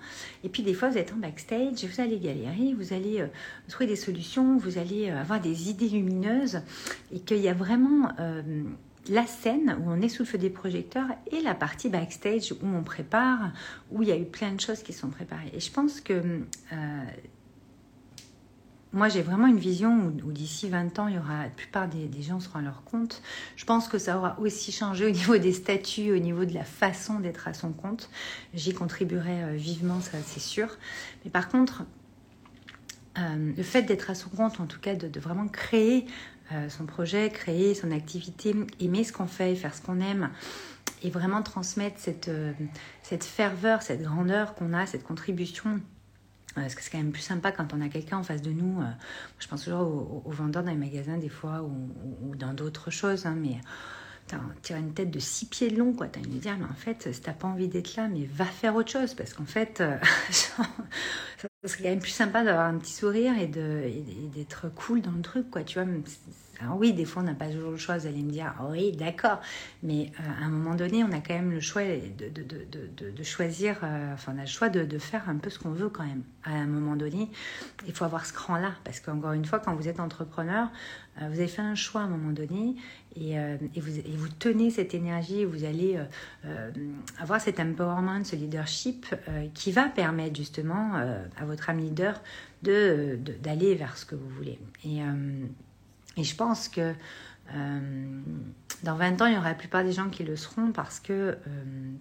Et 0.45 0.49
puis 0.49 0.63
des 0.63 0.75
fois, 0.75 0.91
vous 0.91 0.99
êtes 0.99 1.13
en 1.13 1.17
backstage, 1.17 1.85
vous 1.85 2.01
allez 2.01 2.21
galérer, 2.21 2.75
vous 2.75 2.93
allez 2.93 3.21
euh, 3.21 3.27
trouver 3.69 3.89
des 3.89 3.97
solutions, 3.97 4.57
vous 4.57 4.79
allez 4.79 5.11
euh, 5.11 5.21
avoir 5.21 5.41
des 5.41 5.69
idées 5.71 5.89
lumineuses 5.89 6.61
et 7.13 7.19
qu'il 7.19 7.39
y 7.39 7.49
a 7.49 7.55
vraiment 7.55 8.11
la 9.09 9.27
scène 9.27 9.77
où 9.81 9.91
on 9.91 10.01
est 10.01 10.09
sous 10.09 10.23
le 10.23 10.29
feu 10.29 10.39
des 10.39 10.51
projecteurs 10.51 11.09
et 11.31 11.41
la 11.41 11.55
partie 11.55 11.89
backstage 11.89 12.53
où 12.53 12.67
on 12.67 12.83
prépare, 12.83 13.53
où 13.91 14.03
il 14.03 14.09
y 14.09 14.13
a 14.13 14.17
eu 14.17 14.25
plein 14.25 14.53
de 14.53 14.61
choses 14.61 14.83
qui 14.83 14.93
sont 14.93 15.09
préparées. 15.09 15.51
Et 15.53 15.61
je 15.61 15.71
pense 15.71 16.01
que 16.01 16.13
euh, 16.73 17.05
moi, 18.93 19.11
j'ai 19.11 19.21
vraiment 19.21 19.47
une 19.47 19.59
vision 19.59 20.13
où, 20.25 20.33
d'ici 20.33 20.71
20 20.71 20.99
ans, 20.99 21.09
il 21.09 21.17
y 21.17 21.19
aura, 21.19 21.43
la 21.43 21.51
plupart 21.51 21.87
des, 21.87 22.23
gens 22.23 22.41
seront 22.41 22.61
à 22.61 22.63
leur 22.63 22.83
compte. 22.85 23.21
Je 23.57 23.67
pense 23.67 23.89
que 23.89 23.99
ça 23.99 24.17
aura 24.17 24.39
aussi 24.41 24.73
changé 24.73 25.05
au 25.05 25.11
niveau 25.13 25.37
des 25.37 25.53
statuts, 25.53 26.13
au 26.13 26.19
niveau 26.19 26.47
de 26.47 26.55
la 26.55 26.65
façon 26.65 27.21
d'être 27.21 27.47
à 27.47 27.53
son 27.53 27.73
compte. 27.73 28.09
J'y 28.55 28.73
contribuerai 28.73 29.43
euh, 29.43 29.53
vivement, 29.55 30.01
ça 30.01 30.19
c'est 30.25 30.41
sûr. 30.41 30.79
Mais 31.25 31.31
par 31.31 31.49
contre, 31.49 31.85
euh, 33.19 33.53
le 33.55 33.63
fait 33.63 33.83
d'être 33.83 34.09
à 34.09 34.15
son 34.15 34.31
compte, 34.31 34.61
en 34.61 34.67
tout 34.67 34.81
cas 34.81 34.95
de 34.95 35.21
vraiment 35.21 35.49
créer 35.49 36.07
son 36.69 36.87
projet, 36.87 37.31
créer 37.31 37.75
son 37.75 37.91
activité, 37.91 38.55
aimer 38.81 39.05
ce 39.05 39.13
qu'on 39.13 39.27
fait, 39.27 39.55
faire 39.57 39.75
ce 39.75 39.83
qu'on 39.83 40.01
aime 40.01 40.31
et 41.03 41.11
vraiment 41.11 41.43
transmettre 41.43 41.99
cette, 41.99 42.29
euh, 42.29 42.53
cette 43.03 43.25
ferveur, 43.25 43.83
cette 43.83 44.03
grandeur 44.03 44.55
qu'on 44.55 44.73
a, 44.73 44.87
cette 44.87 45.05
contribution. 45.05 45.71
Euh, 45.71 46.63
parce 46.63 46.75
que 46.75 46.83
c'est 46.83 46.91
quand 46.91 46.99
même 46.99 47.13
plus 47.13 47.23
sympa 47.23 47.53
quand 47.53 47.75
on 47.75 47.81
a 47.81 47.89
quelqu'un 47.89 48.19
en 48.19 48.23
face 48.23 48.43
de 48.43 48.51
nous. 48.51 48.83
je 49.39 49.47
pense 49.47 49.65
toujours 49.65 50.23
aux, 50.25 50.31
vendeurs 50.31 50.65
dans 50.65 50.71
les 50.71 50.77
magasins 50.77 51.19
des 51.19 51.29
fois 51.29 51.63
ou, 51.63 52.35
dans 52.35 52.55
d'autres 52.55 52.91
choses, 52.91 53.27
hein, 53.27 53.37
mais 53.39 53.61
tu 54.63 54.73
as 54.73 54.79
une 54.79 54.95
tête 54.95 55.11
de 55.11 55.21
six 55.21 55.47
pieds 55.47 55.71
de 55.71 55.77
long, 55.77 55.93
quoi. 55.93 56.09
Tu 56.09 56.19
as 56.19 56.23
envie 56.23 56.31
de 56.31 56.39
dire, 56.39 56.57
mais 56.59 56.65
en 56.65 56.75
fait, 56.75 57.13
si 57.13 57.21
t'as 57.21 57.33
pas 57.33 57.47
envie 57.47 57.69
d'être 57.69 57.95
là, 57.97 58.09
mais 58.09 58.25
va 58.25 58.47
faire 58.47 58.75
autre 58.75 58.91
chose, 58.91 59.15
parce 59.15 59.35
qu'en 59.35 59.45
fait, 59.45 59.83
serait 61.69 61.85
quand 61.85 61.91
même 61.91 62.01
plus 62.01 62.11
sympa 62.11 62.45
d'avoir 62.45 62.67
un 62.67 62.79
petit 62.79 62.93
sourire 62.93 63.39
et 63.39 63.47
d'être 63.49 64.69
cool 64.75 65.03
dans 65.03 65.13
le 65.13 65.23
truc, 65.23 65.51
quoi. 65.51 65.65
Tu 65.65 65.79
vois, 65.79 65.89
alors 66.61 66.79
oui, 66.79 66.93
des 66.93 67.05
fois, 67.05 67.23
on 67.23 67.27
n'a 67.27 67.35
pas 67.35 67.49
toujours 67.49 67.71
le 67.71 67.77
choix. 67.77 67.99
Vous 67.99 68.07
allez 68.07 68.23
me 68.23 68.31
dire, 68.31 68.55
oh 68.61 68.69
oui, 68.71 68.93
d'accord. 68.93 69.41
Mais 69.83 70.13
euh, 70.21 70.43
à 70.43 70.47
un 70.47 70.49
moment 70.49 70.75
donné, 70.75 71.05
on 71.05 71.13
a 71.13 71.21
quand 71.21 71.35
même 71.35 71.51
le 71.51 71.61
choix 71.61 71.83
de, 71.83 73.23
choisir, 73.23 73.79
euh, 73.83 74.15
enfin, 74.15 74.33
on 74.35 74.39
a 74.39 74.43
le 74.43 74.47
choix 74.47 74.69
de, 74.69 74.99
faire 74.99 75.29
un 75.29 75.37
peu 75.37 75.51
ce 75.51 75.59
qu'on 75.59 75.71
veut 75.71 75.89
quand 75.89 76.05
même. 76.05 76.23
À 76.45 76.53
un 76.53 76.67
moment 76.67 76.97
donné, 76.97 77.29
il 77.87 77.93
faut 77.93 78.05
avoir 78.05 78.25
ce 78.25 78.33
cran-là. 78.33 78.73
Parce 78.85 79.01
qu'encore 79.01 79.33
une 79.33 79.45
fois, 79.45 79.59
quand 79.59 79.75
vous 79.75 79.89
êtes 79.89 80.01
entrepreneur, 80.01 80.69
euh, 81.21 81.29
vous 81.29 81.39
avez 81.39 81.49
fait 81.49 81.63
un 81.63 81.75
choix 81.75 82.03
à 82.03 82.05
un 82.05 82.09
moment 82.09 82.33
donné 82.33 82.77
et, 83.19 83.37
vous, 83.77 83.99
et 83.99 84.15
vous, 84.15 84.29
tenez 84.39 84.71
cette 84.71 84.93
énergie, 84.93 85.47
vous 85.47 85.65
allez 85.65 85.99
avoir 87.19 87.41
cet 87.41 87.59
empowerment, 87.59 88.25
ce 88.25 88.37
leadership 88.37 89.07
qui 89.55 89.73
va 89.73 89.89
permettre 89.89 90.37
justement 90.37 90.93
à 90.95 91.45
votre 91.47 91.71
ami 91.71 91.85
leader 91.85 92.21
d'aller 92.63 93.75
vers 93.75 93.97
ce 93.97 94.05
que 94.05 94.17
vous 94.17 94.29
voulez. 94.29 94.59
Et 94.85 95.01
et 96.17 96.25
je 96.25 96.35
pense 96.35 96.69
que 96.69 96.95
euh, 97.55 98.21
dans 98.83 98.97
20 98.97 99.23
ans, 99.23 99.27
il 99.27 99.35
y 99.35 99.37
aura 99.37 99.49
la 99.49 99.55
plupart 99.55 99.85
des 99.85 99.93
gens 99.93 100.09
qui 100.09 100.25
le 100.25 100.37
seront 100.37 100.73
parce 100.73 101.01
que 101.01 101.13
euh, 101.13 101.37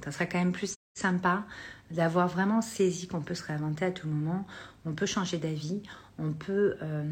ça 0.03 0.11
serait 0.11 0.27
quand 0.27 0.39
même 0.39 0.51
plus 0.51 0.73
sympa 0.97 1.45
d'avoir 1.91 2.27
vraiment 2.27 2.61
saisi 2.61 3.07
qu'on 3.07 3.21
peut 3.21 3.35
se 3.35 3.43
réinventer 3.43 3.85
à 3.85 3.91
tout 3.91 4.07
moment, 4.07 4.47
on 4.85 4.93
peut 4.93 5.05
changer 5.05 5.37
d'avis, 5.37 5.83
on 6.17 6.31
peut 6.31 6.77
euh, 6.81 7.03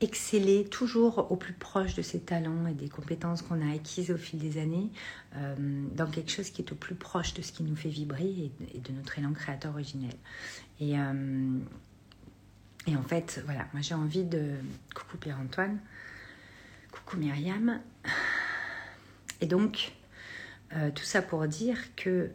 exceller 0.00 0.64
toujours 0.64 1.30
au 1.30 1.36
plus 1.36 1.52
proche 1.52 1.94
de 1.94 2.02
ses 2.02 2.20
talents 2.20 2.66
et 2.66 2.74
des 2.74 2.88
compétences 2.88 3.42
qu'on 3.42 3.60
a 3.60 3.74
acquises 3.74 4.10
au 4.10 4.16
fil 4.16 4.38
des 4.38 4.58
années 4.60 4.90
dans 5.94 6.06
quelque 6.06 6.30
chose 6.30 6.50
qui 6.50 6.62
est 6.62 6.72
au 6.72 6.76
plus 6.76 6.94
proche 6.94 7.34
de 7.34 7.42
ce 7.42 7.50
qui 7.52 7.64
nous 7.64 7.74
fait 7.74 7.88
vibrer 7.88 8.52
et, 8.74 8.78
de 8.78 8.92
notre 8.92 9.18
élan 9.18 9.32
créateur 9.32 9.72
originel. 9.72 10.14
Et 10.80 10.96
en 12.96 13.02
fait, 13.08 13.42
voilà, 13.44 13.66
moi 13.72 13.82
j'ai 13.82 13.94
envie 13.94 14.24
de... 14.24 14.52
Coucou 14.94 15.16
Pierre-Antoine. 15.18 15.78
Coucou 17.04 17.20
Myriam. 17.20 17.80
Et 19.40 19.46
donc, 19.46 19.92
euh, 20.74 20.90
tout 20.90 21.04
ça 21.04 21.22
pour 21.22 21.46
dire 21.46 21.94
que 21.96 22.30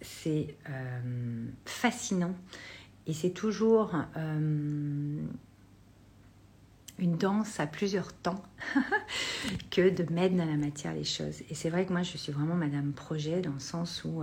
c'est 0.00 0.56
euh, 0.68 1.46
fascinant 1.64 2.34
et 3.06 3.14
c'est 3.14 3.30
toujours 3.30 3.94
euh, 4.16 5.22
une 6.98 7.16
danse 7.16 7.60
à 7.60 7.66
plusieurs 7.66 8.12
temps 8.12 8.42
que 9.70 9.88
de 9.88 10.12
mettre 10.12 10.34
dans 10.34 10.44
la 10.44 10.56
matière 10.56 10.94
les 10.94 11.04
choses. 11.04 11.42
Et 11.48 11.54
c'est 11.54 11.70
vrai 11.70 11.86
que 11.86 11.92
moi, 11.92 12.02
je 12.02 12.16
suis 12.16 12.32
vraiment 12.32 12.54
Madame 12.54 12.92
Projet 12.92 13.40
dans 13.40 13.52
le 13.52 13.60
sens 13.60 14.04
où 14.04 14.22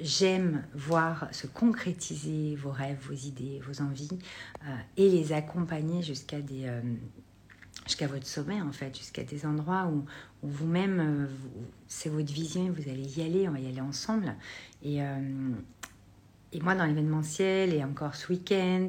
j'aime 0.00 0.64
voir 0.74 1.28
se 1.32 1.46
concrétiser 1.46 2.56
vos 2.56 2.70
rêves, 2.70 2.98
vos 3.06 3.14
idées, 3.14 3.60
vos 3.66 3.82
envies 3.82 4.18
et 4.96 5.08
les 5.10 5.32
accompagner 5.32 6.02
jusqu'à 6.02 6.40
des 6.40 6.70
jusqu'à 7.86 8.06
votre 8.06 8.26
sommet 8.26 8.60
en 8.60 8.72
fait, 8.72 8.96
jusqu'à 8.96 9.24
des 9.24 9.46
endroits 9.46 9.86
où, 9.86 10.04
vous-même, 10.42 11.00
euh, 11.00 11.26
c'est 11.88 12.08
votre 12.08 12.32
vision, 12.32 12.70
vous 12.70 12.90
allez 12.90 13.18
y 13.18 13.22
aller, 13.22 13.48
on 13.48 13.52
va 13.52 13.60
y 13.60 13.66
aller 13.66 13.80
ensemble. 13.80 14.34
Et, 14.82 15.02
euh, 15.02 15.50
et 16.52 16.60
moi 16.60 16.74
dans 16.74 16.84
l'événementiel 16.84 17.72
et 17.72 17.82
encore 17.82 18.14
ce 18.14 18.32
week-end, 18.32 18.88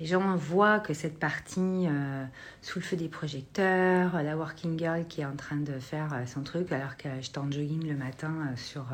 les 0.00 0.06
gens 0.06 0.36
voient 0.36 0.78
que 0.78 0.94
cette 0.94 1.18
partie 1.18 1.86
euh, 1.86 2.24
sous 2.62 2.78
le 2.78 2.84
feu 2.84 2.96
des 2.96 3.08
projecteurs, 3.08 4.22
la 4.22 4.36
working 4.36 4.78
girl 4.78 5.04
qui 5.08 5.22
est 5.22 5.24
en 5.24 5.34
train 5.34 5.56
de 5.56 5.78
faire 5.80 6.12
euh, 6.12 6.24
son 6.24 6.42
truc 6.42 6.70
alors 6.70 6.96
que 6.96 7.08
j'étais 7.20 7.38
en 7.38 7.50
jogging 7.50 7.88
le 7.88 7.96
matin 7.96 8.32
euh, 8.32 8.56
sur, 8.56 8.86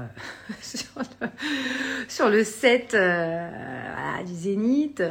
sur, 2.08 2.30
le, 2.30 2.42
set 2.42 2.96
du 4.26 4.34
Zénith. 4.34 5.02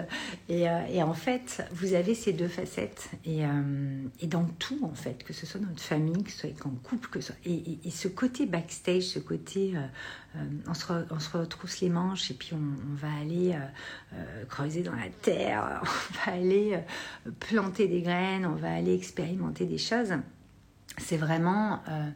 Et, 0.49 0.67
en 1.03 1.13
fait, 1.13 1.63
vous 1.71 1.93
avez 1.93 2.15
ces 2.15 2.33
deux 2.33 2.47
facettes. 2.47 3.11
Et, 3.25 3.41
et, 4.19 4.27
dans 4.27 4.45
tout, 4.59 4.79
en 4.83 4.95
fait, 4.95 5.23
que 5.23 5.33
ce 5.33 5.45
soit 5.45 5.59
dans 5.59 5.67
notre 5.67 5.81
famille, 5.81 6.23
que 6.23 6.31
ce 6.31 6.39
soit 6.39 6.65
en 6.65 6.71
couple, 6.71 7.09
que 7.09 7.21
ce 7.21 7.27
soit... 7.27 7.35
Et, 7.45 7.77
ce 7.91 8.07
côté 8.07 8.45
backstage, 8.45 9.03
ce 9.03 9.19
côté... 9.19 9.73
on, 10.67 10.73
se 10.73 10.85
on, 11.11 11.19
se 11.19 11.37
retrousse 11.37 11.81
les 11.81 11.89
manches 11.89 12.31
et 12.31 12.33
puis 12.33 12.53
on, 12.53 12.95
va 12.95 13.13
aller 13.21 13.55
creuser 14.49 14.81
dans 14.81 14.95
la 14.95 15.09
terre 15.21 15.81
on 15.83 16.25
va 16.25 16.37
aller 16.37 16.75
euh, 16.75 17.31
planter 17.39 17.87
des 17.87 18.01
graines, 18.01 18.45
on 18.45 18.55
va 18.55 18.73
aller 18.73 18.93
expérimenter 18.93 19.65
des 19.65 19.77
choses. 19.77 20.13
C'est 20.97 21.17
vraiment 21.17 21.79
euh, 21.87 22.09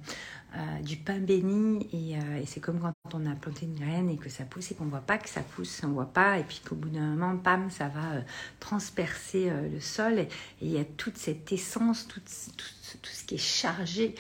euh, 0.56 0.82
du 0.82 0.98
pain 0.98 1.20
béni 1.20 1.88
et, 1.94 2.46
c'est 2.46 2.60
comme 2.60 2.80
quand 2.80 2.94
on 3.14 3.26
a 3.26 3.36
planté 3.36 3.66
une 3.66 3.76
graine 3.76 4.10
et 4.10 4.18
que 4.18 4.30
ça 4.30 4.44
pousse 4.44 4.72
et 4.72 4.76
qu'on 4.76 4.86
voit 4.86 5.02
pas 5.02 5.18
que 5.18 5.30
ça 5.30 5.42
pousse, 5.42 5.82
on 5.84 5.90
voit 5.90 6.14
pas 6.14 6.40
et 6.40 6.44
puis 6.44 6.62
qu'au 6.68 6.76
bout 6.76 6.90
d'un 6.90 7.16
moment, 7.16 7.38
pam, 7.38 7.70
ça 7.70 7.88
va 7.88 8.24
transpercer 8.60 9.50
le 9.50 9.80
sol 9.80 10.20
et, 10.20 10.28
il 10.62 10.72
y 10.72 10.78
a 10.78 10.86
toute 10.86 11.18
cette 11.18 11.52
essence, 11.52 12.08
tout, 12.08 12.22
ce 12.26 13.24
qui 13.26 13.36
est 13.36 13.38
chargé 13.38 14.16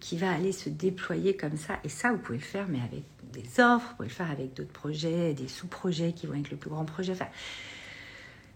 qui 0.00 0.16
va 0.16 0.32
aller 0.32 0.52
se 0.52 0.68
déployer 0.68 1.36
comme 1.36 1.56
ça 1.56 1.78
et 1.84 1.88
ça 1.88 2.12
vous 2.12 2.18
pouvez 2.18 2.38
le 2.38 2.44
faire 2.44 2.66
mais 2.68 2.80
avec 2.80 3.04
des 3.32 3.62
offres, 3.62 3.88
vous 3.90 3.96
pouvez 3.96 4.08
le 4.08 4.14
faire 4.14 4.30
avec 4.30 4.54
d'autres 4.54 4.72
projets, 4.72 5.34
des 5.34 5.48
sous-projets 5.48 6.12
qui 6.12 6.26
vont 6.26 6.34
être 6.34 6.50
le 6.50 6.56
plus 6.56 6.70
grand 6.70 6.84
projet. 6.84 7.12
Enfin, 7.12 7.28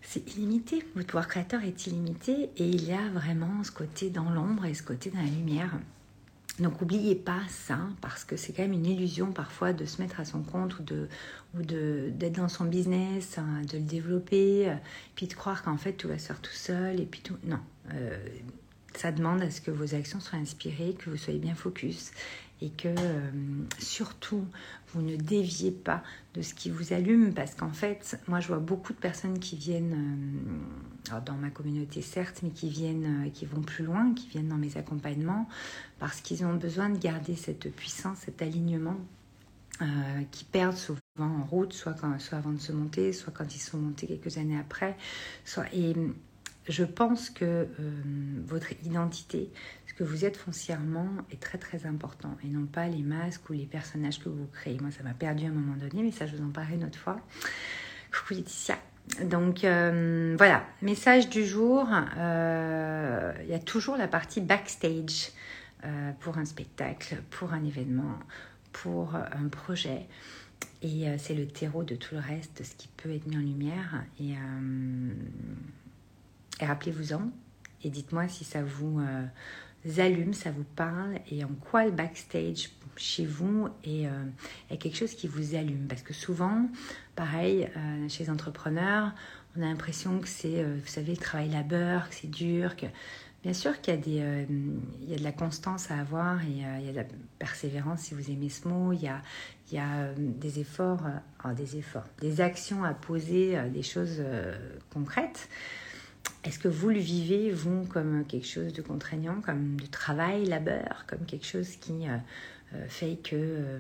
c'est 0.03 0.37
illimité. 0.37 0.85
Votre 0.95 1.09
pouvoir 1.09 1.29
créateur 1.29 1.63
est 1.63 1.87
illimité 1.87 2.51
et 2.57 2.67
il 2.67 2.85
y 2.85 2.93
a 2.93 3.09
vraiment 3.11 3.65
ce 3.65 3.71
côté 3.71 4.11
dans 4.11 4.31
l'ombre 4.31 4.65
et 4.67 4.75
ce 4.75 4.83
côté 4.83 5.11
dans 5.11 5.21
la 5.21 5.27
lumière. 5.27 5.71
Donc 6.61 6.81
n'oubliez 6.81 7.17
pas 7.17 7.41
ça 7.49 7.79
parce 8.01 8.25
que 8.25 8.37
c'est 8.37 8.53
quand 8.53 8.63
même 8.63 8.75
une 8.75 8.87
illusion 8.87 9.33
parfois 9.33 9.73
de 9.73 9.85
se 9.85 10.01
mettre 10.01 10.21
à 10.21 10.25
son 10.25 10.43
compte 10.43 10.79
ou 10.79 10.83
de 10.85 11.09
ou 11.57 11.63
d'être 11.63 12.37
dans 12.37 12.49
son 12.49 12.65
business, 12.65 13.39
hein, 13.39 13.63
de 13.71 13.79
le 13.79 13.83
développer, 13.83 14.69
euh, 14.69 14.75
puis 15.17 15.27
de 15.27 15.35
croire 15.35 15.63
qu'en 15.63 15.77
fait 15.77 15.95
tout 15.95 16.07
va 16.09 16.19
se 16.19 16.27
faire 16.27 16.41
tout 16.41 16.53
seul 16.53 17.01
et 17.01 17.07
puis 17.07 17.21
tout. 17.21 17.37
Non, 17.45 17.59
euh, 17.93 18.17
ça 18.95 19.11
demande 19.11 19.43
à 19.43 19.51
ce 19.51 19.61
que 19.61 19.73
vos 19.73 19.97
actions 19.97 20.21
soient 20.21 20.39
inspirées, 20.39 20.95
que 20.97 21.11
vous 21.11 21.17
soyez 21.17 21.41
bien 21.41 21.57
focus 21.57 22.13
et 22.61 22.71
que 22.71 22.89
euh, 22.89 23.31
surtout 23.81 24.47
vous 24.93 25.03
ne 25.03 25.17
déviez 25.17 25.73
pas 25.73 26.05
de 26.35 26.43
ce 26.43 26.55
qui 26.55 26.71
vous 26.71 26.93
allume 26.93 27.35
parce 27.35 27.57
qu'en 27.57 27.73
fait 27.73 28.17
moi 28.29 28.39
je 28.39 28.47
vois 28.47 28.59
beaucoup 28.59 28.93
de 28.93 28.99
personnes 28.99 29.41
qui 29.41 29.57
viennent 29.57 29.97
dans 31.27 31.35
ma 31.35 31.51
communauté 31.51 32.03
certes 32.03 32.41
mais 32.43 32.51
qui 32.51 32.69
viennent 32.69 33.27
euh, 33.27 33.31
qui 33.31 33.47
vont 33.47 33.63
plus 33.63 33.85
loin 33.85 34.15
qui 34.15 34.29
viennent 34.29 34.49
dans 34.49 34.57
mes 34.57 34.77
accompagnements 34.77 35.49
parce 35.99 36.21
qu'ils 36.21 36.45
ont 36.45 36.55
besoin 36.55 36.89
de 36.89 36.99
garder 36.99 37.37
cette 37.37 37.71
puissance 37.75 38.19
cet 38.19 38.43
alignement 38.43 38.97
qui 40.31 40.45
perdent 40.45 40.77
souvent 40.77 41.01
en 41.19 41.43
route 41.43 41.73
soit 41.73 41.97
avant 42.31 42.53
de 42.53 42.61
se 42.61 42.71
monter 42.71 43.13
soit 43.13 43.33
quand 43.33 43.57
ils 43.57 43.61
sont 43.61 43.77
montés 43.77 44.07
quelques 44.07 44.39
années 44.39 44.57
après 44.57 44.97
et 45.73 45.95
je 46.69 46.85
pense 46.85 47.31
que 47.31 47.45
euh, 47.45 47.67
votre 48.47 48.73
identité, 48.85 49.51
ce 49.87 49.95
que 49.95 50.05
vous 50.05 50.25
êtes 50.25 50.37
foncièrement, 50.37 51.09
est 51.31 51.41
très 51.41 51.59
très 51.59 51.87
important 51.87 52.37
et 52.43 52.49
non 52.49 52.67
pas 52.67 52.89
les 52.89 53.03
masques 53.03 53.49
ou 53.51 53.53
les 53.53 53.67
personnages 53.67 54.19
que 54.19 54.29
vous 54.29 54.47
créez. 54.47 54.79
Moi, 54.81 54.91
ça 54.91 55.03
m'a 55.03 55.15
perdu 55.15 55.45
à 55.45 55.49
un 55.49 55.53
moment 55.53 55.77
donné, 55.77 56.03
mais 56.03 56.13
ça, 56.13 56.27
je 56.27 56.37
vous 56.37 56.45
en 56.45 56.51
parlerai 56.51 56.75
une 56.77 56.85
autre 56.85 56.99
fois. 56.99 57.21
Coucou 58.13 58.35
Laetitia. 58.35 58.79
Donc 59.23 59.65
euh, 59.65 60.35
voilà, 60.37 60.65
message 60.83 61.29
du 61.29 61.45
jour. 61.45 61.89
euh, 62.17 63.33
Il 63.43 63.49
y 63.49 63.55
a 63.55 63.59
toujours 63.59 63.97
la 63.97 64.09
partie 64.09 64.41
backstage 64.41 65.31
euh, 65.85 66.11
pour 66.21 66.39
un 66.39 66.45
spectacle, 66.45 67.17
pour 67.31 67.53
un 67.53 67.65
événement, 67.65 68.19
pour 68.73 69.15
un 69.15 69.49
projet. 69.49 70.07
Et 70.83 71.07
c'est 71.19 71.35
le 71.35 71.47
terreau 71.47 71.83
de 71.83 71.95
tout 71.95 72.15
le 72.15 72.21
reste, 72.21 72.59
de 72.59 72.65
ce 72.65 72.75
qui 72.75 72.89
peut 72.89 73.11
être 73.15 73.27
mis 73.27 73.37
en 73.37 73.41
lumière. 73.41 74.05
Et, 74.21 74.35
rappelez-vous-en. 76.65 77.31
Et 77.85 77.91
dites-moi 77.91 78.29
si 78.29 78.45
ça 78.45 78.63
vous 78.63 79.01
allume, 79.99 80.35
ça 80.35 80.51
vous 80.51 80.65
parle. 80.77 81.19
Et 81.31 81.45
en 81.45 81.53
quoi 81.71 81.85
le 81.85 81.91
backstage 81.91 82.71
chez 82.97 83.27
vous 83.27 83.69
est, 83.83 84.07
euh, 84.07 84.25
est 84.71 84.77
quelque 84.79 84.97
chose 84.97 85.15
qui 85.15 85.27
vous 85.27 85.55
allume. 85.55 85.87
Parce 85.89 86.03
que 86.03 86.15
souvent, 86.15 86.69
pareil, 87.17 87.69
euh, 87.77 88.09
chez 88.09 88.25
les 88.25 88.31
entrepreneurs, 88.31 89.13
on 89.57 89.63
a 89.63 89.67
l'impression 89.67 90.21
que 90.21 90.29
c'est, 90.29 90.63
euh, 90.63 90.79
vous 90.81 90.91
savez, 90.91 91.13
le 91.13 91.19
travail 91.19 91.49
labeur, 91.51 92.09
que 92.09 92.15
c'est 92.15 92.31
dur, 92.31 92.77
que 92.77 92.87
Bien 93.45 93.53
sûr 93.53 93.79
qu'il 93.83 93.93
y 93.93 93.97
a, 93.99 94.01
des, 94.01 94.21
euh, 94.23 94.45
il 95.03 95.11
y 95.11 95.15
a 95.15 95.19
de 95.19 95.23
la 95.23 95.31
constance 95.31 95.91
à 95.91 95.99
avoir 95.99 96.41
et 96.41 96.65
euh, 96.65 96.79
il 96.81 96.87
y 96.87 96.89
a 96.89 96.93
de 96.93 96.97
la 96.97 97.05
persévérance, 97.39 98.01
si 98.01 98.15
vous 98.15 98.31
aimez 98.31 98.49
ce 98.49 98.67
mot. 98.67 98.95
Il 98.95 99.03
y 99.03 99.09
a, 99.09 99.21
il 99.71 99.75
y 99.75 99.79
a 99.79 99.97
euh, 99.97 100.15
des 100.17 100.61
efforts, 100.61 101.05
euh, 101.05 101.19
oh, 101.45 101.53
des 101.53 101.77
efforts, 101.77 102.07
des 102.23 102.41
actions 102.41 102.85
à 102.85 102.95
poser, 102.95 103.59
euh, 103.59 103.69
des 103.69 103.83
choses 103.83 104.17
euh, 104.19 104.57
concrètes. 104.89 105.51
Est-ce 106.45 106.59
que 106.59 106.69
vous 106.69 106.91
le 106.91 106.99
vivez, 106.99 107.51
vous, 107.51 107.85
comme 107.87 108.27
quelque 108.27 108.47
chose 108.47 108.75
de 108.75 108.83
contraignant, 108.83 109.41
comme 109.41 109.77
du 109.77 109.89
travail, 109.89 110.45
labeur, 110.45 111.07
comme 111.07 111.25
quelque 111.25 111.47
chose 111.47 111.77
qui 111.77 112.07
euh, 112.07 112.19
euh, 112.75 112.87
fait 112.87 113.17
que 113.17 113.35
euh, 113.35 113.79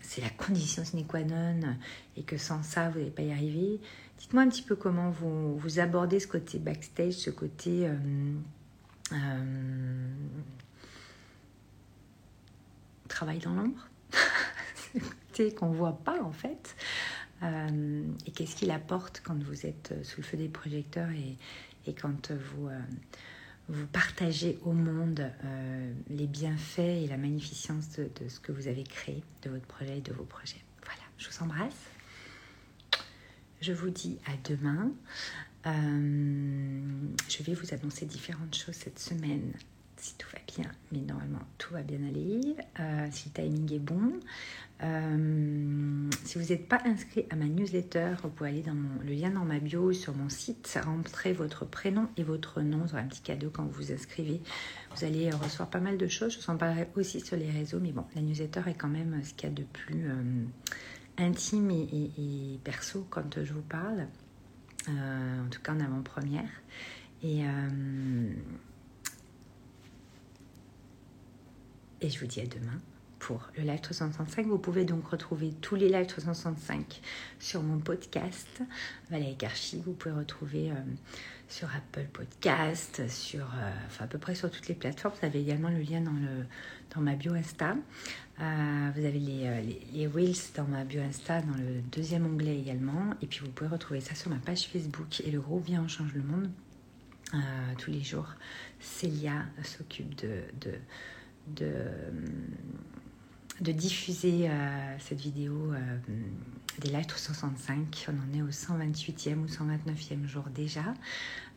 c'est 0.00 0.20
la 0.20 0.30
condition 0.30 0.84
sine 0.84 1.04
qua 1.04 1.24
non 1.24 1.76
et 2.16 2.22
que 2.22 2.36
sans 2.36 2.62
ça, 2.62 2.90
vous 2.90 3.00
n'allez 3.00 3.10
pas 3.10 3.22
y 3.22 3.32
arriver? 3.32 3.80
Dites-moi 4.18 4.44
un 4.44 4.48
petit 4.48 4.62
peu 4.62 4.76
comment 4.76 5.10
vous, 5.10 5.80
abordez 5.80 6.20
ce 6.20 6.28
côté 6.28 6.58
backstage, 6.58 7.14
ce 7.14 7.30
côté... 7.30 7.88
travail 13.08 13.38
dans 13.40 13.52
l'ombre, 13.52 13.88
c'est 15.32 15.52
qu'on 15.54 15.70
voit 15.70 15.98
pas 16.04 16.22
en 16.22 16.30
fait. 16.30 16.76
Et 17.42 18.30
qu'est-ce 18.30 18.54
qu'il 18.54 18.70
apporte 18.70 19.20
quand 19.24 19.42
vous 19.42 19.66
êtes 19.66 19.94
sous 20.04 20.20
le 20.20 20.26
feu 20.26 20.36
des 20.36 20.48
projecteurs 20.48 21.10
et, 21.10 21.36
et 21.86 21.94
quand 21.94 22.30
vous, 22.30 22.68
euh, 22.68 22.78
vous 23.68 23.86
partagez 23.86 24.58
au 24.64 24.72
monde 24.72 25.20
euh, 25.44 25.92
les 26.08 26.26
bienfaits 26.26 26.78
et 26.78 27.06
la 27.06 27.16
magnificence 27.16 27.90
de, 27.96 28.28
ce 28.28 28.40
que 28.40 28.52
vous 28.52 28.68
avez 28.68 28.84
créé, 28.84 29.22
de 29.42 29.50
votre 29.50 29.66
projet 29.66 29.98
et 29.98 30.00
de 30.00 30.12
vos 30.12 30.24
projets. 30.24 30.62
Voilà, 30.84 31.02
je 31.18 31.28
vous 31.28 31.42
embrasse. 31.42 31.74
Je 33.60 33.72
vous 33.72 33.90
dis 33.90 34.18
à 34.26 34.32
demain. 34.48 34.90
Euh, 35.66 37.08
je 37.28 37.42
vais 37.42 37.54
vous 37.54 37.74
annoncer 37.74 38.06
différentes 38.06 38.56
choses 38.56 38.74
cette 38.74 38.98
semaine, 38.98 39.52
si 40.00 40.14
tout 40.16 40.28
va 40.32 40.38
bien, 40.56 40.70
mais 40.92 41.00
normalement 41.00 41.42
tout 41.58 41.74
va 41.74 41.82
bien 41.82 41.98
aller, 42.08 42.56
euh, 42.80 43.06
si 43.10 43.28
le 43.28 43.42
timing 43.42 43.72
est 43.74 43.78
bon. 43.78 44.12
Euh, 44.82 46.08
si 46.24 46.38
vous 46.38 46.46
n'êtes 46.46 46.66
pas 46.66 46.80
inscrit 46.86 47.26
à 47.28 47.36
ma 47.36 47.44
newsletter, 47.44 48.14
vous 48.22 48.30
pouvez 48.30 48.48
aller 48.48 48.62
dans 48.62 48.74
mon, 48.74 49.02
le 49.04 49.12
lien 49.12 49.30
dans 49.30 49.44
ma 49.44 49.58
bio 49.58 49.92
sur 49.92 50.16
mon 50.16 50.30
site, 50.30 50.78
rentrez 50.82 51.34
votre 51.34 51.66
prénom 51.66 52.08
et 52.16 52.22
votre 52.22 52.62
nom, 52.62 52.78
vous 52.78 52.92
aurez 52.94 53.02
un 53.02 53.08
petit 53.08 53.20
cadeau 53.20 53.50
quand 53.52 53.64
vous 53.64 53.72
vous 53.72 53.92
inscrivez. 53.92 54.40
Vous 54.96 55.04
allez 55.04 55.30
recevoir 55.30 55.68
pas 55.68 55.80
mal 55.80 55.98
de 55.98 56.08
choses, 56.08 56.32
je 56.32 56.38
vous 56.38 56.50
en 56.50 56.56
parlerai 56.56 56.88
aussi 56.96 57.20
sur 57.20 57.36
les 57.36 57.50
réseaux, 57.50 57.78
mais 57.78 57.92
bon, 57.92 58.04
la 58.14 58.22
newsletter 58.22 58.62
est 58.68 58.74
quand 58.74 58.88
même 58.88 59.22
ce 59.22 59.34
qu'il 59.34 59.50
y 59.50 59.52
a 59.52 59.54
de 59.54 59.64
plus 59.64 60.08
euh, 60.08 60.44
intime 61.18 61.70
et, 61.70 62.58
perso 62.64 63.06
quand 63.10 63.44
je 63.44 63.52
vous 63.52 63.62
parle. 63.62 64.06
Euh, 64.88 65.44
en 65.44 65.48
tout 65.50 65.60
cas 65.60 65.74
en 65.74 65.80
avant-première. 65.80 66.48
Et, 67.22 67.44
euh, 67.44 68.32
et 72.00 72.08
je 72.08 72.18
vous 72.18 72.26
dis 72.26 72.40
à 72.40 72.46
demain 72.46 72.80
pour 73.18 73.46
le 73.56 73.62
live 73.62 73.80
365. 73.80 74.46
Vous 74.46 74.58
pouvez 74.58 74.84
donc 74.84 75.06
retrouver 75.06 75.52
tous 75.60 75.76
les 75.76 75.88
lives 75.88 76.06
365 76.06 77.00
sur 77.38 77.62
mon 77.62 77.78
podcast 77.78 78.62
Valérie 79.10 79.36
Karchi. 79.36 79.82
Vous 79.84 79.92
pouvez 79.92 80.14
retrouver 80.14 80.70
euh, 80.70 80.74
sur 81.48 81.68
Apple 81.68 82.06
Podcast, 82.12 83.06
sur, 83.08 83.44
euh, 83.44 83.70
enfin 83.86 84.06
à 84.06 84.08
peu 84.08 84.18
près 84.18 84.34
sur 84.34 84.50
toutes 84.50 84.68
les 84.68 84.74
plateformes. 84.74 85.14
Vous 85.20 85.26
avez 85.26 85.40
également 85.40 85.68
le 85.68 85.80
lien 85.80 86.00
dans, 86.00 86.12
le, 86.12 86.46
dans 86.94 87.02
ma 87.02 87.14
bio 87.14 87.34
Insta. 87.34 87.76
Euh, 88.40 88.90
vous 88.96 89.04
avez 89.04 89.18
les, 89.18 89.78
les, 89.92 90.06
Reels 90.06 90.54
dans 90.56 90.64
ma 90.64 90.84
bio 90.84 91.02
Insta, 91.02 91.42
dans 91.42 91.56
le 91.56 91.82
deuxième 91.92 92.24
onglet 92.24 92.58
également. 92.58 93.14
Et 93.20 93.26
puis 93.26 93.40
vous 93.40 93.50
pouvez 93.50 93.68
retrouver 93.68 94.00
ça 94.00 94.14
sur 94.14 94.30
ma 94.30 94.38
page 94.38 94.66
Facebook. 94.66 95.20
Et 95.20 95.30
le 95.30 95.40
gros 95.40 95.58
Viens, 95.58 95.82
on 95.84 95.88
change 95.88 96.14
le 96.14 96.22
monde. 96.22 96.50
Tous 97.78 97.92
les 97.92 98.02
jours, 98.02 98.26
Célia 98.80 99.44
s'occupe 99.62 100.16
de, 100.16 100.42
de, 103.60 103.72
diffuser 103.72 104.48
euh, 104.48 104.96
cette 104.98 105.20
vidéo 105.20 105.72
euh, 105.72 105.98
des 106.80 106.88
lives 106.88 107.06
365. 107.06 108.06
On 108.08 108.12
en 108.12 108.38
est 108.38 108.42
au 108.42 108.48
128e 108.48 109.38
ou 109.38 109.46
129e 109.46 110.26
jour 110.26 110.44
déjà. 110.54 110.94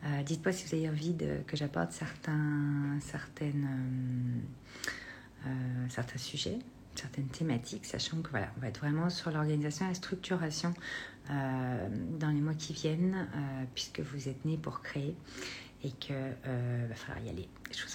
Euh, 0.04 0.22
Dites-moi 0.22 0.52
si 0.52 0.66
vous 0.66 0.74
avez 0.74 0.88
envie 0.88 1.14
de, 1.14 1.38
que 1.46 1.56
j'apporte 1.56 1.92
certains, 1.92 2.98
certaines, 3.00 3.68
certains 5.88 6.18
sujets 6.18 6.58
certaines 6.96 7.26
thématiques, 7.26 7.86
sachant 7.86 8.22
que 8.22 8.30
voilà, 8.30 8.52
on 8.56 8.60
va 8.60 8.68
être 8.68 8.78
vraiment 8.78 9.10
sur 9.10 9.32
l'organisation 9.32 9.84
et 9.84 9.88
la 9.88 9.94
structuration 9.94 10.72
dans 11.28 12.30
les 12.32 12.40
mois 12.40 12.54
qui 12.54 12.72
viennent, 12.72 13.26
puisque 13.74 13.98
vous 13.98 14.28
êtes 14.28 14.44
nés 14.44 14.58
pour 14.58 14.80
créer 14.80 15.16
et 15.82 15.90
que 15.90 16.14
va 16.88 16.94
falloir 16.94 17.26
y 17.26 17.30
aller. 17.30 17.48
Je 17.76 17.82
vous 17.82 17.88